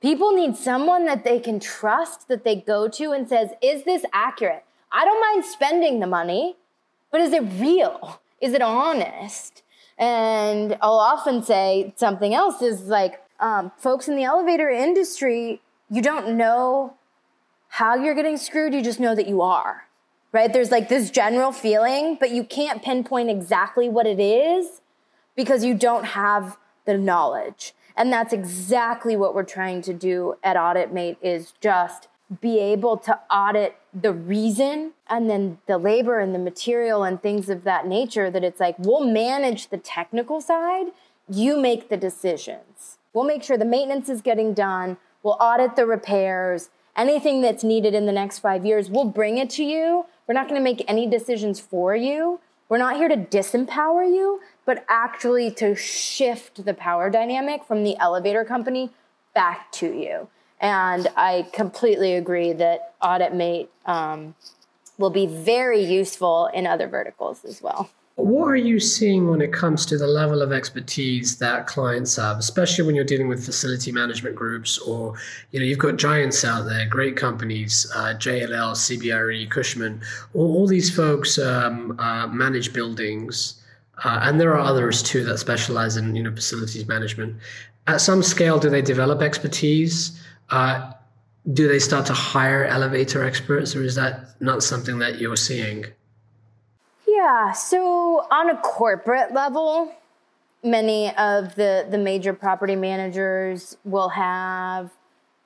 People 0.00 0.32
need 0.32 0.56
someone 0.56 1.06
that 1.06 1.24
they 1.24 1.40
can 1.40 1.58
trust, 1.58 2.28
that 2.28 2.44
they 2.44 2.54
go 2.54 2.86
to 2.88 3.12
and 3.12 3.28
says, 3.28 3.50
Is 3.62 3.84
this 3.84 4.04
accurate? 4.12 4.64
I 4.92 5.04
don't 5.04 5.20
mind 5.20 5.44
spending 5.44 6.00
the 6.00 6.06
money, 6.06 6.56
but 7.10 7.20
is 7.20 7.32
it 7.32 7.42
real? 7.58 8.20
Is 8.40 8.52
it 8.52 8.62
honest? 8.62 9.62
And 9.98 10.76
I'll 10.82 10.98
often 10.98 11.42
say 11.42 11.94
something 11.96 12.34
else 12.34 12.60
is 12.62 12.82
like, 12.82 13.22
um, 13.40 13.72
folks 13.76 14.08
in 14.08 14.16
the 14.16 14.24
elevator 14.24 14.68
industry, 14.68 15.60
you 15.90 16.02
don't 16.02 16.36
know 16.36 16.94
how 17.68 17.94
you're 17.94 18.14
getting 18.14 18.36
screwed, 18.36 18.74
you 18.74 18.82
just 18.82 19.00
know 19.00 19.14
that 19.14 19.28
you 19.28 19.42
are, 19.42 19.86
right? 20.32 20.52
There's 20.52 20.70
like 20.70 20.88
this 20.88 21.10
general 21.10 21.52
feeling, 21.52 22.16
but 22.18 22.30
you 22.30 22.44
can't 22.44 22.82
pinpoint 22.82 23.30
exactly 23.30 23.88
what 23.88 24.06
it 24.06 24.20
is 24.20 24.80
because 25.34 25.64
you 25.64 25.74
don't 25.74 26.04
have 26.04 26.56
the 26.84 26.96
knowledge. 26.96 27.74
And 27.96 28.12
that's 28.12 28.32
exactly 28.32 29.16
what 29.16 29.34
we're 29.34 29.44
trying 29.44 29.82
to 29.82 29.94
do 29.94 30.36
at 30.42 30.56
AuditMate 30.56 31.16
is 31.22 31.54
just 31.60 32.08
be 32.40 32.58
able 32.58 32.96
to 32.96 33.18
audit 33.30 33.76
the 33.94 34.12
reason 34.12 34.92
and 35.08 35.30
then 35.30 35.58
the 35.66 35.78
labor 35.78 36.18
and 36.18 36.34
the 36.34 36.38
material 36.38 37.04
and 37.04 37.22
things 37.22 37.48
of 37.48 37.62
that 37.64 37.86
nature 37.86 38.30
that 38.30 38.42
it's 38.42 38.58
like 38.58 38.76
we'll 38.78 39.04
manage 39.04 39.68
the 39.68 39.78
technical 39.78 40.40
side, 40.40 40.86
you 41.28 41.56
make 41.56 41.88
the 41.88 41.96
decisions. 41.96 42.98
We'll 43.12 43.24
make 43.24 43.42
sure 43.42 43.56
the 43.56 43.64
maintenance 43.64 44.08
is 44.08 44.22
getting 44.22 44.54
done, 44.54 44.96
we'll 45.22 45.36
audit 45.40 45.76
the 45.76 45.86
repairs, 45.86 46.68
anything 46.96 47.42
that's 47.42 47.62
needed 47.62 47.94
in 47.94 48.06
the 48.06 48.12
next 48.12 48.40
5 48.40 48.66
years, 48.66 48.90
we'll 48.90 49.04
bring 49.04 49.38
it 49.38 49.50
to 49.50 49.64
you. 49.64 50.06
We're 50.26 50.34
not 50.34 50.48
going 50.48 50.60
to 50.60 50.64
make 50.64 50.84
any 50.88 51.06
decisions 51.06 51.60
for 51.60 51.94
you. 51.94 52.40
We're 52.68 52.78
not 52.78 52.96
here 52.96 53.08
to 53.08 53.16
disempower 53.16 54.04
you, 54.04 54.40
but 54.64 54.84
actually 54.88 55.52
to 55.52 55.76
shift 55.76 56.64
the 56.64 56.74
power 56.74 57.08
dynamic 57.08 57.64
from 57.64 57.84
the 57.84 57.96
elevator 57.98 58.44
company 58.44 58.90
back 59.34 59.70
to 59.72 59.86
you. 59.86 60.28
And 60.66 61.06
I 61.16 61.46
completely 61.52 62.14
agree 62.14 62.52
that 62.54 62.98
AuditMate 63.00 63.68
um, 63.84 64.34
will 64.98 65.10
be 65.10 65.24
very 65.24 65.80
useful 65.80 66.48
in 66.52 66.66
other 66.66 66.88
verticals 66.88 67.44
as 67.44 67.62
well. 67.62 67.88
What 68.16 68.48
are 68.48 68.56
you 68.56 68.80
seeing 68.80 69.30
when 69.30 69.40
it 69.40 69.52
comes 69.52 69.86
to 69.86 69.96
the 69.96 70.08
level 70.08 70.42
of 70.42 70.50
expertise 70.50 71.38
that 71.38 71.68
clients 71.68 72.16
have, 72.16 72.38
especially 72.38 72.84
when 72.84 72.96
you're 72.96 73.04
dealing 73.04 73.28
with 73.28 73.44
facility 73.44 73.92
management 73.92 74.34
groups 74.34 74.76
or, 74.78 75.14
you 75.52 75.60
know, 75.60 75.66
you've 75.66 75.78
got 75.78 75.98
giants 75.98 76.44
out 76.44 76.64
there, 76.64 76.84
great 76.88 77.16
companies, 77.16 77.86
uh, 77.94 78.14
JLL, 78.18 78.74
CBRE, 78.74 79.48
Cushman, 79.48 80.00
all, 80.34 80.52
all 80.56 80.66
these 80.66 80.92
folks 80.92 81.38
um, 81.38 81.96
uh, 82.00 82.26
manage 82.26 82.72
buildings. 82.72 83.62
Uh, 84.02 84.18
and 84.24 84.40
there 84.40 84.52
are 84.52 84.58
others 84.58 85.00
too 85.00 85.22
that 85.26 85.38
specialize 85.38 85.96
in, 85.96 86.16
you 86.16 86.24
know, 86.24 86.34
facilities 86.34 86.88
management. 86.88 87.36
At 87.86 88.00
some 88.00 88.20
scale, 88.20 88.58
do 88.58 88.68
they 88.68 88.82
develop 88.82 89.22
expertise? 89.22 90.20
Uh, 90.50 90.92
do 91.52 91.68
they 91.68 91.78
start 91.78 92.06
to 92.06 92.12
hire 92.12 92.64
elevator 92.64 93.24
experts, 93.24 93.76
or 93.76 93.82
is 93.82 93.94
that 93.94 94.40
not 94.40 94.62
something 94.62 94.98
that 94.98 95.18
you're 95.18 95.36
seeing? 95.36 95.86
Yeah, 97.06 97.52
so 97.52 98.26
on 98.30 98.50
a 98.50 98.56
corporate 98.58 99.32
level, 99.32 99.92
many 100.62 101.14
of 101.16 101.54
the, 101.54 101.86
the 101.88 101.98
major 101.98 102.32
property 102.32 102.76
managers 102.76 103.76
will 103.84 104.10
have 104.10 104.90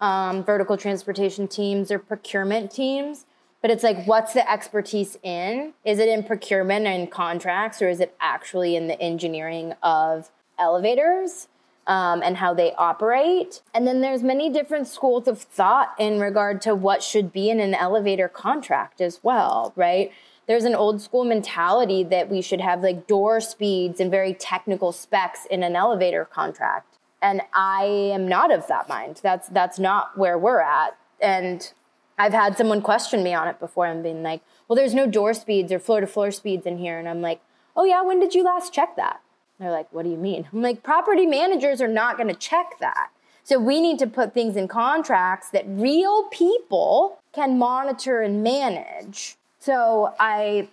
um, 0.01 0.43
vertical 0.43 0.77
transportation 0.77 1.47
teams 1.47 1.91
or 1.91 1.99
procurement 1.99 2.71
teams. 2.71 3.27
But 3.63 3.71
it's 3.71 3.83
like, 3.83 4.07
what's 4.07 4.33
the 4.33 4.51
expertise 4.51 5.19
in? 5.23 5.75
Is 5.85 5.99
it 5.99 6.09
in 6.09 6.25
procurement 6.25 6.87
and 6.87 7.11
contracts, 7.11 7.83
or 7.83 7.91
is 7.91 8.01
it 8.01 8.17
actually 8.19 8.75
in 8.75 8.89
the 8.89 8.99
engineering 9.01 9.75
of 9.83 10.31
elevators? 10.59 11.49
Um, 11.91 12.23
and 12.23 12.37
how 12.37 12.55
they 12.55 12.73
operate. 12.75 13.63
And 13.75 13.85
then 13.85 14.01
there's 14.01 14.23
many 14.23 14.49
different 14.49 14.87
schools 14.87 15.27
of 15.27 15.43
thought 15.43 15.93
in 15.99 16.21
regard 16.21 16.63
to 16.63 16.75
what 16.77 17.03
should 17.03 17.33
be 17.33 17.51
in 17.51 17.59
an 17.59 17.75
elevator 17.75 18.29
contract 18.29 19.01
as 19.01 19.19
well, 19.25 19.73
right? 19.75 20.13
There's 20.47 20.65
an 20.65 20.77
old 20.77 21.03
school 21.03 21.25
mentality 21.25 22.05
that 22.05 22.31
we 22.31 22.43
should 22.43 22.61
have 22.61 22.85
like 22.85 23.09
door 23.09 23.41
speeds 23.41 23.99
and 23.99 24.09
very 24.09 24.35
technical 24.35 24.93
specs 24.93 25.47
in 25.47 25.65
an 25.65 25.75
elevator 25.75 26.25
contract. 26.25 26.97
And 27.21 27.43
I 27.53 27.83
am 28.15 28.29
not 28.29 28.53
of 28.53 28.69
that 28.69 28.89
mind. 28.89 29.21
That's 29.23 29.49
that's 29.49 29.81
not 29.81 30.17
where 30.17 30.39
we're 30.39 30.61
at. 30.61 30.97
And 31.21 31.73
I've 32.17 32.33
had 32.33 32.57
someone 32.57 32.83
question 32.83 33.25
me 33.25 33.35
on 33.35 33.49
it 33.49 33.59
before 33.59 33.87
and 33.87 34.01
been 34.01 34.23
like, 34.23 34.43
well, 34.69 34.77
there's 34.77 34.95
no 34.95 35.09
door 35.09 35.35
speeds 35.35 35.73
or 35.73 35.81
floor 35.81 36.01
to 36.01 36.07
floor 36.07 36.31
speeds 36.31 36.67
in 36.67 36.79
here. 36.79 37.01
And 37.01 37.09
I'm 37.09 37.21
like, 37.21 37.41
oh, 37.75 37.85
yeah, 37.85 38.03
when 38.03 38.21
did 38.21 38.35
you 38.35 38.45
last 38.45 38.73
check 38.73 38.95
that? 38.95 39.21
They're 39.61 39.71
like, 39.71 39.93
what 39.93 40.05
do 40.05 40.11
you 40.11 40.17
mean? 40.17 40.49
I'm 40.53 40.63
like, 40.63 40.83
property 40.83 41.27
managers 41.27 41.83
are 41.83 41.89
not 41.89 42.17
going 42.17 42.29
to 42.29 42.35
check 42.35 42.79
that. 42.81 43.11
So 43.45 43.59
we 43.59 43.81
need 43.81 43.99
to 43.99 44.07
put 44.07 44.33
things 44.33 44.57
in 44.57 44.69
contracts 44.69 45.51
that 45.51 45.65
real 45.67 46.25
people 46.29 47.19
can 47.33 47.59
monitor 47.59 48.23
and 48.23 48.43
manage. 48.43 49.37
So 49.59 50.15
I, 50.19 50.69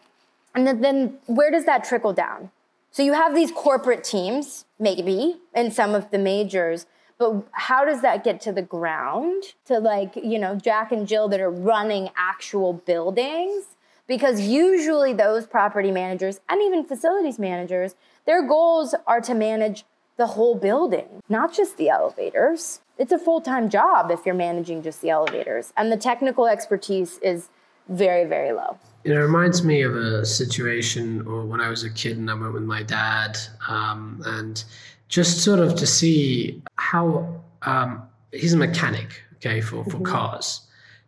and 0.55 0.83
then 0.83 1.17
where 1.25 1.51
does 1.51 1.65
that 1.65 1.83
trickle 1.83 2.13
down? 2.13 2.51
So 2.91 3.03
you 3.03 3.13
have 3.13 3.35
these 3.35 3.51
corporate 3.51 4.03
teams, 4.03 4.65
maybe, 4.79 5.37
in 5.53 5.69
some 5.71 5.93
of 5.93 6.09
the 6.11 6.17
majors, 6.17 6.85
but 7.17 7.43
how 7.51 7.83
does 7.83 8.01
that 8.01 8.23
get 8.23 8.39
to 8.41 8.51
the 8.51 8.61
ground 8.61 9.43
to 9.65 9.79
like, 9.79 10.15
you 10.15 10.39
know, 10.39 10.55
Jack 10.55 10.91
and 10.91 11.07
Jill 11.07 11.27
that 11.29 11.41
are 11.41 11.51
running 11.51 12.09
actual 12.15 12.73
buildings? 12.73 13.65
Because 14.07 14.41
usually 14.41 15.13
those 15.13 15.45
property 15.45 15.91
managers 15.91 16.39
and 16.47 16.61
even 16.61 16.85
facilities 16.85 17.37
managers, 17.37 17.95
their 18.25 18.47
goals 18.47 18.95
are 19.05 19.21
to 19.21 19.33
manage 19.33 19.83
the 20.15 20.27
whole 20.27 20.55
building, 20.55 21.21
not 21.29 21.53
just 21.53 21.77
the 21.77 21.89
elevators. 21.89 22.81
It's 22.97 23.11
a 23.11 23.19
full 23.19 23.41
time 23.41 23.69
job 23.69 24.09
if 24.09 24.25
you're 24.25 24.35
managing 24.35 24.81
just 24.81 25.01
the 25.01 25.09
elevators. 25.09 25.71
And 25.77 25.91
the 25.91 25.97
technical 25.97 26.47
expertise 26.47 27.19
is 27.19 27.49
very, 27.87 28.25
very 28.25 28.51
low. 28.51 28.77
It 29.03 29.13
reminds 29.13 29.63
me 29.63 29.83
of 29.83 29.95
a 29.95 30.25
situation 30.25 31.25
or 31.27 31.45
when 31.45 31.61
I 31.61 31.69
was 31.69 31.83
a 31.83 31.89
kid 31.89 32.17
and 32.17 32.29
I 32.29 32.33
went 32.33 32.53
with 32.53 32.63
my 32.63 32.83
dad, 32.83 33.37
um, 33.67 34.21
and 34.25 34.63
just 35.07 35.43
sort 35.43 35.59
of 35.59 35.75
to 35.75 35.87
see 35.87 36.61
how 36.75 37.41
um, 37.61 38.01
he's 38.31 38.53
a 38.53 38.57
mechanic, 38.57 39.21
okay, 39.35 39.61
for, 39.61 39.83
for 39.85 39.91
mm-hmm. 39.91 40.03
cars. 40.03 40.61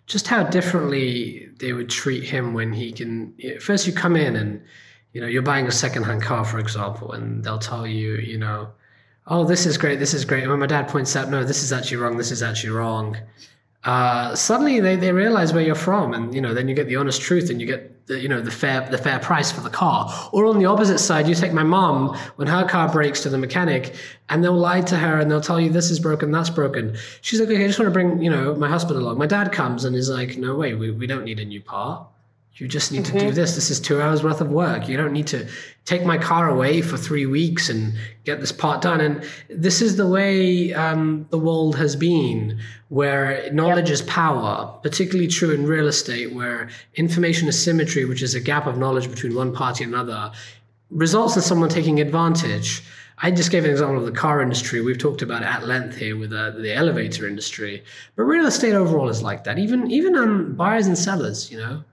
Just 0.05 0.27
how 0.27 0.43
differently 0.43 1.48
they 1.59 1.73
would 1.73 1.89
treat 1.89 2.23
him 2.23 2.53
when 2.53 2.73
he 2.73 2.91
can. 2.91 3.33
First, 3.59 3.85
you 3.85 3.93
come 3.93 4.15
in 4.15 4.35
and 4.35 4.61
you 5.13 5.21
know 5.21 5.27
you're 5.27 5.41
buying 5.41 5.67
a 5.67 5.71
secondhand 5.71 6.21
car 6.21 6.45
for 6.45 6.59
example 6.59 7.11
and 7.13 7.43
they'll 7.43 7.59
tell 7.59 7.87
you 7.87 8.15
you 8.17 8.37
know 8.37 8.69
oh 9.27 9.43
this 9.43 9.65
is 9.65 9.77
great 9.77 9.99
this 9.99 10.13
is 10.13 10.25
great 10.25 10.43
and 10.43 10.51
when 10.51 10.59
my 10.59 10.67
dad 10.67 10.87
points 10.87 11.15
out 11.15 11.29
no 11.29 11.43
this 11.43 11.63
is 11.63 11.73
actually 11.73 11.97
wrong 11.97 12.17
this 12.17 12.31
is 12.31 12.43
actually 12.43 12.69
wrong 12.69 13.17
uh, 13.85 14.35
suddenly 14.35 14.81
they, 14.81 14.97
they 14.97 15.13
realize 15.13 15.53
where 15.53 15.63
you're 15.63 15.73
from 15.73 16.13
and 16.13 16.35
you 16.35 16.41
know 16.41 16.53
then 16.53 16.67
you 16.67 16.75
get 16.75 16.87
the 16.87 16.97
honest 16.97 17.21
truth 17.21 17.49
and 17.49 17.61
you 17.61 17.67
get 17.67 18.07
the, 18.07 18.19
you 18.19 18.27
know 18.27 18.41
the 18.41 18.51
fair 18.51 18.87
the 18.89 18.97
fair 18.97 19.19
price 19.19 19.51
for 19.51 19.61
the 19.61 19.69
car. 19.69 20.13
Or 20.33 20.45
on 20.47 20.59
the 20.59 20.65
opposite 20.65 20.99
side 20.99 21.27
you 21.29 21.35
take 21.35 21.53
my 21.53 21.63
mom 21.63 22.17
when 22.35 22.47
her 22.49 22.67
car 22.67 22.91
breaks 22.91 23.21
to 23.23 23.29
the 23.29 23.37
mechanic 23.37 23.95
and 24.27 24.43
they'll 24.43 24.51
lie 24.53 24.81
to 24.81 24.97
her 24.97 25.19
and 25.19 25.31
they'll 25.31 25.39
tell 25.39 25.61
you 25.61 25.69
this 25.69 25.91
is 25.91 25.99
broken 25.99 26.31
that's 26.31 26.49
broken. 26.49 26.97
She's 27.21 27.39
like 27.39 27.49
okay 27.49 27.63
i 27.63 27.67
just 27.67 27.79
want 27.79 27.87
to 27.87 27.93
bring 27.93 28.21
you 28.21 28.29
know 28.29 28.53
my 28.55 28.67
husband 28.67 28.99
along. 28.99 29.17
My 29.17 29.27
dad 29.27 29.53
comes 29.53 29.85
and 29.85 29.95
is 29.95 30.09
like 30.09 30.37
no 30.37 30.55
way 30.55 30.73
we, 30.73 30.91
we 30.91 31.07
don't 31.07 31.23
need 31.23 31.39
a 31.39 31.45
new 31.45 31.61
part 31.61 32.05
you 32.55 32.67
just 32.67 32.91
need 32.91 33.03
mm-hmm. 33.03 33.13
to 33.13 33.19
do 33.19 33.25
mm-hmm. 33.27 33.35
this. 33.35 33.55
This 33.55 33.69
is 33.69 33.79
two 33.79 34.01
hours 34.01 34.21
worth 34.21 34.41
of 34.41 34.49
work. 34.51 34.89
You 34.89 34.97
don't 34.97 35.13
need 35.13 35.27
to 35.27 35.47
take 35.85 36.05
my 36.05 36.17
car 36.17 36.49
away 36.49 36.81
for 36.81 36.97
three 36.97 37.25
weeks 37.25 37.69
and 37.69 37.93
get 38.25 38.41
this 38.41 38.51
part 38.51 38.81
done. 38.81 38.99
And 38.99 39.23
this 39.49 39.81
is 39.81 39.95
the 39.95 40.07
way 40.07 40.73
um, 40.73 41.25
the 41.29 41.39
world 41.39 41.77
has 41.77 41.95
been, 41.95 42.59
where 42.89 43.49
knowledge 43.53 43.89
yep. 43.89 43.93
is 43.93 44.01
power, 44.03 44.77
particularly 44.83 45.27
true 45.27 45.51
in 45.51 45.65
real 45.65 45.87
estate, 45.87 46.33
where 46.33 46.69
information 46.95 47.47
asymmetry, 47.47 48.05
which 48.05 48.21
is 48.21 48.35
a 48.35 48.41
gap 48.41 48.67
of 48.67 48.77
knowledge 48.77 49.09
between 49.09 49.35
one 49.35 49.53
party 49.53 49.83
and 49.85 49.93
another, 49.93 50.31
results 50.89 51.35
in 51.35 51.41
someone 51.41 51.69
taking 51.69 52.01
advantage. 52.01 52.83
I 53.21 53.31
just 53.31 53.51
gave 53.51 53.65
an 53.65 53.71
example 53.71 53.97
of 53.97 54.05
the 54.05 54.17
car 54.17 54.41
industry. 54.41 54.81
We've 54.81 54.97
talked 54.97 55.21
about 55.21 55.43
it 55.43 55.47
at 55.47 55.67
length 55.67 55.97
here 55.97 56.17
with 56.17 56.31
uh, 56.31 56.51
the 56.51 56.73
elevator 56.73 57.27
industry, 57.27 57.83
but 58.15 58.23
real 58.23 58.45
estate 58.45 58.73
overall 58.73 59.09
is 59.09 59.21
like 59.21 59.43
that. 59.43 59.59
Even 59.59 59.91
even 59.91 60.15
on 60.15 60.55
buyers 60.55 60.87
and 60.87 60.97
sellers, 60.97 61.51
you 61.51 61.57
know. 61.57 61.83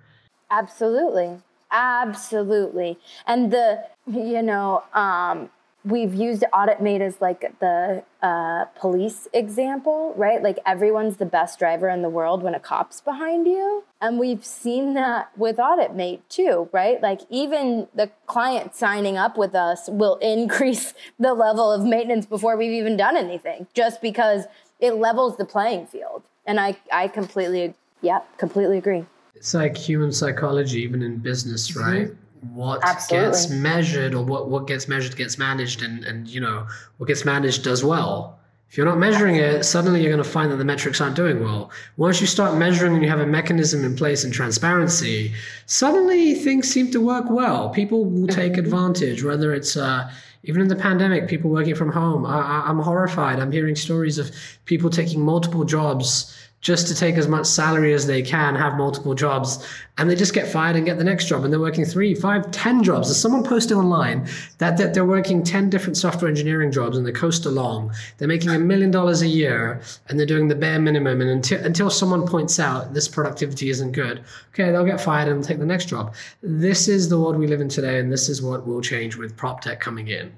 Absolutely. 0.50 1.40
Absolutely. 1.70 2.98
And 3.26 3.52
the, 3.52 3.84
you 4.06 4.42
know, 4.42 4.84
um, 4.94 5.50
we've 5.84 6.14
used 6.14 6.44
AuditMate 6.52 7.00
as 7.00 7.20
like 7.20 7.58
the 7.60 8.02
uh, 8.22 8.64
police 8.78 9.28
example 9.32 10.12
right? 10.16 10.42
Like 10.42 10.58
everyone's 10.66 11.16
the 11.16 11.26
best 11.26 11.58
driver 11.58 11.88
in 11.88 12.02
the 12.02 12.08
world 12.08 12.42
when 12.42 12.54
a 12.54 12.60
cop's 12.60 13.00
behind 13.00 13.46
you. 13.46 13.84
And 14.00 14.18
we've 14.18 14.44
seen 14.44 14.94
that 14.94 15.30
with 15.36 15.56
AuditMate 15.56 16.20
too 16.28 16.68
right? 16.72 17.00
Like 17.00 17.20
even 17.30 17.88
the 17.94 18.10
client 18.26 18.74
signing 18.74 19.16
up 19.16 19.36
with 19.36 19.54
us 19.54 19.88
will 19.88 20.16
increase 20.22 20.94
the 21.18 21.34
level 21.34 21.72
of 21.72 21.84
maintenance 21.84 22.26
before 22.26 22.56
we've 22.56 22.72
even 22.72 22.96
done 22.96 23.16
anything 23.16 23.66
just 23.74 24.02
because 24.02 24.44
it 24.80 24.94
levels 24.94 25.36
the 25.36 25.44
playing 25.44 25.86
field. 25.86 26.22
And 26.44 26.60
i 26.60 26.76
i 26.92 27.08
completely 27.08 27.74
yeah 28.02 28.20
completely 28.38 28.78
agree 28.78 29.04
it's 29.36 29.54
like 29.54 29.76
human 29.76 30.12
psychology 30.12 30.80
even 30.82 31.02
in 31.02 31.18
business 31.18 31.70
mm-hmm. 31.70 31.88
right? 31.88 32.10
What 32.52 32.80
Absolutely. 32.84 33.28
gets 33.28 33.50
measured 33.50 34.14
or 34.14 34.24
what, 34.24 34.48
what 34.48 34.66
gets 34.66 34.88
measured 34.88 35.16
gets 35.16 35.38
managed 35.38 35.82
and, 35.82 36.04
and 36.04 36.28
you 36.28 36.40
know 36.40 36.66
what 36.98 37.06
gets 37.06 37.24
managed 37.24 37.64
does 37.64 37.84
well. 37.84 38.38
If 38.68 38.76
you're 38.76 38.86
not 38.86 38.98
measuring 38.98 39.36
it 39.36 39.64
suddenly 39.64 40.02
you're 40.02 40.12
going 40.12 40.22
to 40.22 40.28
find 40.28 40.50
that 40.50 40.56
the 40.56 40.64
metrics 40.64 41.00
aren't 41.00 41.16
doing 41.16 41.42
well. 41.42 41.70
Once 41.96 42.20
you 42.20 42.26
start 42.26 42.58
measuring 42.58 42.94
and 42.94 43.02
you 43.02 43.08
have 43.08 43.20
a 43.20 43.26
mechanism 43.26 43.84
in 43.84 43.96
place 43.96 44.24
and 44.24 44.32
transparency 44.32 45.32
suddenly 45.66 46.34
things 46.34 46.68
seem 46.68 46.90
to 46.90 47.00
work 47.00 47.26
well. 47.28 47.70
People 47.70 48.04
will 48.04 48.28
take 48.28 48.52
mm-hmm. 48.52 48.64
advantage 48.64 49.22
whether 49.22 49.52
it's 49.54 49.76
uh, 49.76 50.10
even 50.44 50.62
in 50.62 50.68
the 50.68 50.76
pandemic 50.76 51.28
people 51.28 51.50
working 51.50 51.74
from 51.74 51.92
home. 51.92 52.24
I, 52.24 52.62
i'm 52.66 52.78
horrified. 52.78 53.38
I'm 53.40 53.52
hearing 53.52 53.76
stories 53.76 54.18
of 54.18 54.30
people 54.64 54.90
taking 54.90 55.20
multiple 55.20 55.64
jobs 55.64 56.36
just 56.60 56.88
to 56.88 56.94
take 56.94 57.16
as 57.16 57.28
much 57.28 57.46
salary 57.46 57.92
as 57.92 58.06
they 58.06 58.22
can, 58.22 58.54
have 58.54 58.76
multiple 58.76 59.14
jobs, 59.14 59.64
and 59.98 60.10
they 60.10 60.16
just 60.16 60.34
get 60.34 60.48
fired 60.48 60.74
and 60.74 60.84
get 60.84 60.98
the 60.98 61.04
next 61.04 61.26
job. 61.26 61.44
And 61.44 61.52
they're 61.52 61.60
working 61.60 61.84
three, 61.84 62.14
five, 62.14 62.50
ten 62.50 62.82
jobs. 62.82 63.08
There's 63.08 63.20
someone 63.20 63.44
posting 63.44 63.76
online 63.76 64.26
that, 64.58 64.76
that 64.78 64.92
they're 64.92 65.04
working 65.04 65.42
10 65.42 65.70
different 65.70 65.96
software 65.96 66.28
engineering 66.28 66.72
jobs 66.72 66.96
and 66.96 67.06
they 67.06 67.12
coast 67.12 67.46
along. 67.46 67.92
They're 68.18 68.26
making 68.26 68.50
a 68.50 68.58
million 68.58 68.90
dollars 68.90 69.22
a 69.22 69.26
year 69.28 69.80
and 70.08 70.18
they're 70.18 70.26
doing 70.26 70.48
the 70.48 70.54
bare 70.54 70.80
minimum. 70.80 71.20
And 71.20 71.30
until, 71.30 71.64
until 71.64 71.90
someone 71.90 72.26
points 72.26 72.58
out 72.58 72.94
this 72.94 73.06
productivity 73.06 73.70
isn't 73.70 73.92
good, 73.92 74.24
okay, 74.52 74.72
they'll 74.72 74.84
get 74.84 75.00
fired 75.00 75.28
and 75.28 75.44
take 75.44 75.58
the 75.58 75.66
next 75.66 75.86
job. 75.86 76.14
This 76.42 76.88
is 76.88 77.08
the 77.08 77.18
world 77.18 77.38
we 77.38 77.46
live 77.46 77.60
in 77.60 77.68
today, 77.68 77.98
and 78.00 78.10
this 78.10 78.28
is 78.28 78.42
what 78.42 78.66
will 78.66 78.80
change 78.80 79.16
with 79.16 79.36
prop 79.36 79.60
tech 79.60 79.80
coming 79.80 80.08
in. 80.08 80.32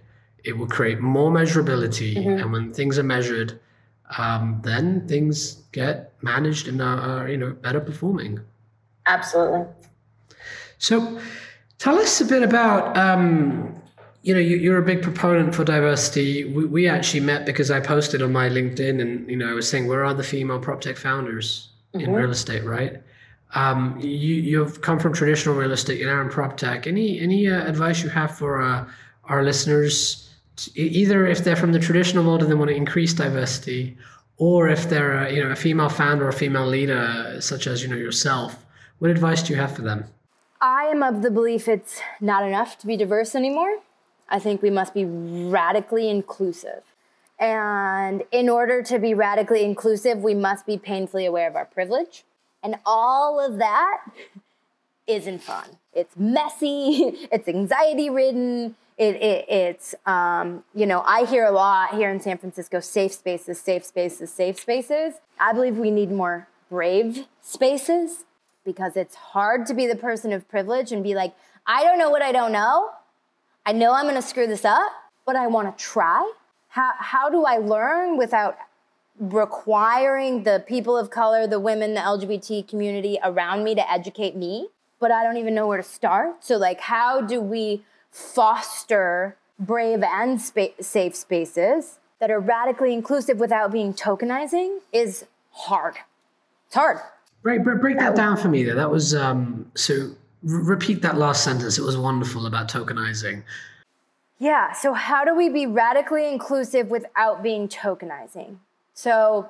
It 0.45 0.57
will 0.57 0.69
create 0.69 1.01
more 1.01 1.31
measurability, 1.31 2.17
mm-hmm. 2.17 2.43
and 2.43 2.53
when 2.53 2.73
things 2.73 2.99
are 2.99 3.03
measured, 3.03 3.59
um, 4.17 4.61
then 4.65 5.07
things 5.07 5.55
get 5.73 6.13
managed 6.23 6.69
and 6.69 6.81
are, 6.81 7.23
are, 7.23 7.29
you 7.29 7.37
know 7.37 7.53
better 7.53 7.81
performing. 7.81 8.41
Absolutely. 9.07 9.67
So, 10.79 11.21
tell 11.79 11.99
us 11.99 12.21
a 12.21 12.25
bit 12.25 12.43
about. 12.43 12.97
Um, 12.97 13.75
you 14.23 14.35
know, 14.35 14.41
you, 14.41 14.73
are 14.75 14.79
a 14.79 14.83
big 14.83 15.01
proponent 15.01 15.55
for 15.55 15.65
diversity. 15.65 16.45
We, 16.45 16.67
we, 16.67 16.89
actually 16.89 17.21
met 17.21 17.47
because 17.47 17.71
I 17.71 17.81
posted 17.81 18.21
on 18.21 18.33
my 18.33 18.49
LinkedIn, 18.49 19.01
and 19.01 19.31
you 19.31 19.37
know, 19.37 19.49
I 19.49 19.55
was 19.55 19.67
saying, 19.69 19.87
where 19.87 20.05
are 20.05 20.13
the 20.13 20.25
female 20.25 20.59
prop 20.59 20.81
tech 20.81 20.97
founders 20.97 21.71
mm-hmm. 21.95 22.05
in 22.05 22.13
real 22.13 22.31
estate, 22.31 22.65
right? 22.65 23.01
Um, 23.55 23.99
you 24.01 24.35
you've 24.35 24.83
come 24.83 24.99
from 24.99 25.15
traditional 25.15 25.55
real 25.55 25.73
estate, 25.73 25.99
you're 25.99 26.15
now 26.15 26.21
in 26.21 26.29
prop 26.29 26.57
tech. 26.57 26.87
Any 26.87 27.21
any 27.21 27.49
uh, 27.49 27.67
advice 27.67 28.03
you 28.03 28.11
have 28.11 28.37
for 28.37 28.61
uh, 28.61 28.87
our 29.25 29.43
listeners? 29.43 30.28
Either 30.75 31.27
if 31.27 31.45
they're 31.45 31.57
from 31.57 31.73
the 31.73 31.79
traditional 31.79 32.25
model 32.25 32.43
and 32.43 32.51
they 32.51 32.55
want 32.55 32.71
to 32.71 32.77
increase 32.77 33.15
diversity, 33.15 33.97
or 34.37 34.69
if 34.69 34.89
they're 34.89 35.13
a, 35.13 35.33
you 35.33 35.43
know 35.43 35.51
a 35.51 35.57
female 35.57 35.89
founder 35.89 36.27
or 36.27 36.29
a 36.29 36.33
female 36.33 36.67
leader, 36.67 37.37
such 37.41 37.67
as 37.67 37.83
you 37.83 37.89
know 37.89 37.97
yourself. 37.97 38.65
What 38.99 39.11
advice 39.11 39.43
do 39.43 39.53
you 39.53 39.61
have 39.61 39.75
for 39.75 39.83
them? 39.83 40.05
I 40.61 40.85
am 40.85 41.03
of 41.03 41.23
the 41.23 41.31
belief 41.31 41.69
it's 41.69 42.01
not 42.21 42.43
enough 42.43 42.79
to 42.79 42.87
be 42.87 42.97
diverse 42.97 43.35
anymore. 43.35 43.79
I 44.29 44.39
think 44.39 44.61
we 44.61 44.71
must 44.71 44.93
be 44.93 45.05
radically 45.05 46.09
inclusive. 46.09 46.83
And 47.39 48.25
in 48.33 48.49
order 48.49 48.83
to 48.83 48.99
be 48.99 49.15
radically 49.15 49.63
inclusive, 49.63 50.19
we 50.19 50.35
must 50.35 50.67
be 50.67 50.77
painfully 50.77 51.25
aware 51.25 51.49
of 51.49 51.55
our 51.55 51.65
privilege. 51.65 52.25
And 52.63 52.77
all 52.85 53.39
of 53.39 53.59
that 53.59 53.99
isn't 55.07 55.43
fun. 55.43 55.79
It's 55.93 56.17
messy, 56.17 57.29
it's 57.33 57.49
anxiety 57.49 58.11
ridden, 58.11 58.75
it, 58.99 59.15
it, 59.17 59.49
it's 59.49 59.95
um, 60.07 60.65
you 60.75 60.85
know 60.85 61.03
i 61.07 61.25
hear 61.25 61.47
a 61.47 61.51
lot 61.51 61.95
here 61.95 62.11
in 62.11 62.21
san 62.21 62.37
francisco 62.37 62.81
safe 62.81 63.13
spaces 63.13 63.61
safe 63.61 63.85
spaces 63.85 64.31
safe 64.33 64.59
spaces. 64.59 65.15
I 65.41 65.53
believe 65.53 65.79
we 65.79 65.91
need 65.91 66.11
more 66.11 66.49
brave 66.69 67.27
spaces 67.41 68.25
because 68.65 68.97
it's 68.97 69.15
hard 69.15 69.67
to 69.67 69.75
be 69.75 69.87
the 69.87 69.97
person 69.97 70.33
of 70.33 70.49
privilege 70.49 70.93
and 70.93 71.03
be 71.03 71.15
like 71.15 71.35
i 71.67 71.85
don't 71.85 71.99
know 71.99 72.11
what 72.11 72.23
i 72.23 72.33
don't 72.33 72.53
know. 72.53 72.91
I 73.65 73.73
know 73.73 73.93
i'm 73.93 74.05
going 74.05 74.17
to 74.17 74.23
screw 74.23 74.47
this 74.47 74.65
up 74.65 74.91
but 75.25 75.37
i 75.37 75.47
want 75.47 75.77
to 75.77 75.85
try. 75.85 76.31
How, 76.71 76.91
how 76.99 77.31
do 77.31 77.45
i 77.45 77.57
learn 77.57 78.19
without 78.19 78.57
requiring 79.21 80.43
the 80.43 80.63
people 80.67 80.97
of 80.97 81.11
color 81.11 81.47
the 81.47 81.59
women 81.59 81.95
the 81.95 82.01
lgbt 82.01 82.69
community 82.69 83.19
around 83.25 83.65
me 83.65 83.75
to 83.75 83.91
educate 83.91 84.37
me 84.37 84.69
but 85.01 85.11
i 85.11 85.25
don't 85.25 85.37
even 85.37 85.55
know 85.55 85.69
where 85.69 85.77
to 85.77 85.85
start? 85.85 86.45
So 86.45 86.57
like 86.57 86.81
how 86.81 87.21
do 87.21 87.41
we 87.41 87.85
foster 88.19 89.37
brave 89.59 90.03
and 90.03 90.41
spa- 90.41 90.75
safe 90.81 91.15
spaces 91.15 91.99
that 92.19 92.31
are 92.31 92.41
radically 92.41 92.93
inclusive 92.93 93.39
without 93.39 93.71
being 93.71 93.95
tokenizing 93.95 94.79
is 94.93 95.25
hard. 95.53 95.95
It's 96.67 96.75
hard. 96.75 96.99
Break, 97.43 97.63
break, 97.63 97.81
break 97.81 97.99
that 97.99 98.17
down 98.17 98.37
for 98.37 98.49
me 98.49 98.65
there. 98.65 98.75
That 98.75 98.91
was, 98.91 99.15
um, 99.15 99.71
so 99.77 99.95
r- 99.95 100.11
repeat 100.43 101.01
that 101.03 101.17
last 101.17 101.45
sentence. 101.45 101.79
It 101.79 101.83
was 101.83 101.97
wonderful 101.97 102.47
about 102.47 102.69
tokenizing. 102.69 103.45
Yeah, 104.41 104.73
so 104.73 104.93
how 104.95 105.25
do 105.25 105.35
we 105.35 105.49
be 105.49 105.67
radically 105.67 106.29
inclusive 106.29 106.89
without 106.89 107.43
being 107.43 107.69
tokenizing? 107.69 108.57
So 108.95 109.49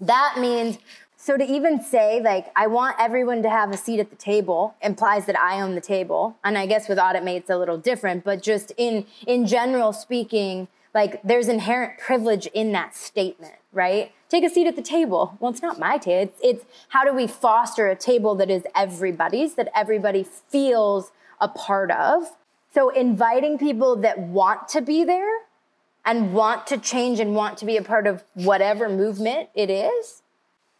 that 0.00 0.36
means 0.38 0.78
so 1.24 1.38
to 1.38 1.44
even 1.44 1.82
say 1.82 2.20
like 2.20 2.52
I 2.54 2.66
want 2.66 2.96
everyone 3.00 3.42
to 3.44 3.48
have 3.48 3.70
a 3.70 3.78
seat 3.78 3.98
at 3.98 4.10
the 4.10 4.16
table 4.16 4.74
implies 4.82 5.24
that 5.24 5.40
I 5.40 5.62
own 5.62 5.74
the 5.74 5.80
table. 5.80 6.36
And 6.44 6.58
I 6.58 6.66
guess 6.66 6.86
with 6.86 6.98
audit 6.98 7.26
it's 7.26 7.48
a 7.48 7.56
little 7.56 7.78
different, 7.78 8.24
but 8.24 8.42
just 8.42 8.72
in 8.76 9.06
in 9.26 9.46
general 9.46 9.94
speaking, 9.94 10.68
like 10.92 11.22
there's 11.22 11.48
inherent 11.48 11.98
privilege 11.98 12.46
in 12.48 12.72
that 12.72 12.94
statement, 12.94 13.54
right? 13.72 14.12
Take 14.28 14.44
a 14.44 14.50
seat 14.50 14.66
at 14.66 14.76
the 14.76 14.82
table. 14.82 15.38
Well, 15.40 15.50
it's 15.50 15.62
not 15.62 15.78
my 15.78 15.96
table. 15.96 16.24
It's, 16.24 16.40
it's 16.42 16.64
how 16.88 17.04
do 17.04 17.14
we 17.14 17.26
foster 17.26 17.88
a 17.88 17.96
table 17.96 18.34
that 18.34 18.50
is 18.50 18.64
everybody's, 18.74 19.54
that 19.54 19.70
everybody 19.74 20.24
feels 20.24 21.10
a 21.40 21.48
part 21.48 21.90
of. 21.90 22.36
So 22.74 22.90
inviting 22.90 23.56
people 23.56 23.96
that 23.96 24.18
want 24.18 24.68
to 24.68 24.82
be 24.82 25.04
there 25.04 25.38
and 26.04 26.34
want 26.34 26.66
to 26.66 26.76
change 26.76 27.18
and 27.18 27.34
want 27.34 27.56
to 27.58 27.64
be 27.64 27.78
a 27.78 27.82
part 27.82 28.06
of 28.06 28.24
whatever 28.34 28.90
movement 28.90 29.48
it 29.54 29.70
is 29.70 30.20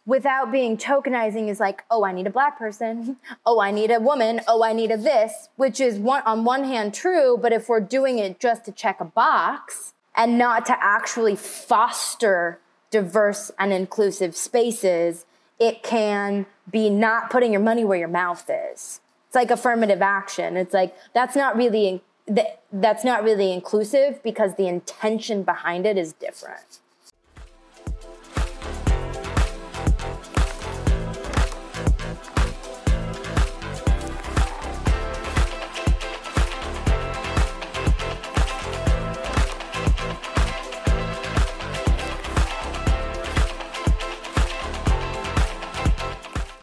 without 0.05 0.51
being 0.51 0.77
tokenizing 0.77 1.49
is 1.49 1.59
like, 1.59 1.83
oh, 1.89 2.03
I 2.03 2.11
need 2.11 2.27
a 2.27 2.31
black 2.31 2.57
person. 2.57 3.17
Oh, 3.47 3.59
I 3.59 3.71
need 3.71 3.91
a 3.91 3.99
woman. 3.99 4.41
Oh, 4.47 4.63
I 4.63 4.73
need 4.73 4.91
a 4.91 4.97
this, 4.97 5.49
which 5.55 5.79
is 5.79 5.99
one, 5.99 6.23
on 6.25 6.45
one 6.45 6.63
hand 6.63 6.93
true, 6.93 7.37
but 7.39 7.53
if 7.53 7.69
we're 7.69 7.79
doing 7.79 8.17
it 8.17 8.39
just 8.39 8.65
to 8.65 8.71
check 8.71 8.99
a 8.99 9.05
box 9.05 9.93
and 10.15 10.37
not 10.37 10.65
to 10.67 10.83
actually 10.83 11.35
foster 11.35 12.59
diverse 12.89 13.51
and 13.59 13.71
inclusive 13.71 14.35
spaces, 14.35 15.25
it 15.59 15.83
can 15.83 16.45
be 16.71 16.89
not 16.89 17.29
putting 17.29 17.51
your 17.51 17.61
money 17.61 17.83
where 17.83 17.99
your 17.99 18.07
mouth 18.07 18.49
is. 18.49 19.01
It's 19.27 19.35
like 19.35 19.51
affirmative 19.51 20.01
action. 20.01 20.57
It's 20.57 20.73
like 20.73 20.95
that's 21.13 21.35
not 21.35 21.55
really 21.55 22.01
that's 22.71 23.03
not 23.03 23.23
really 23.23 23.51
inclusive 23.51 24.23
because 24.23 24.55
the 24.55 24.67
intention 24.67 25.43
behind 25.43 25.85
it 25.85 25.97
is 25.97 26.13
different. 26.13 26.79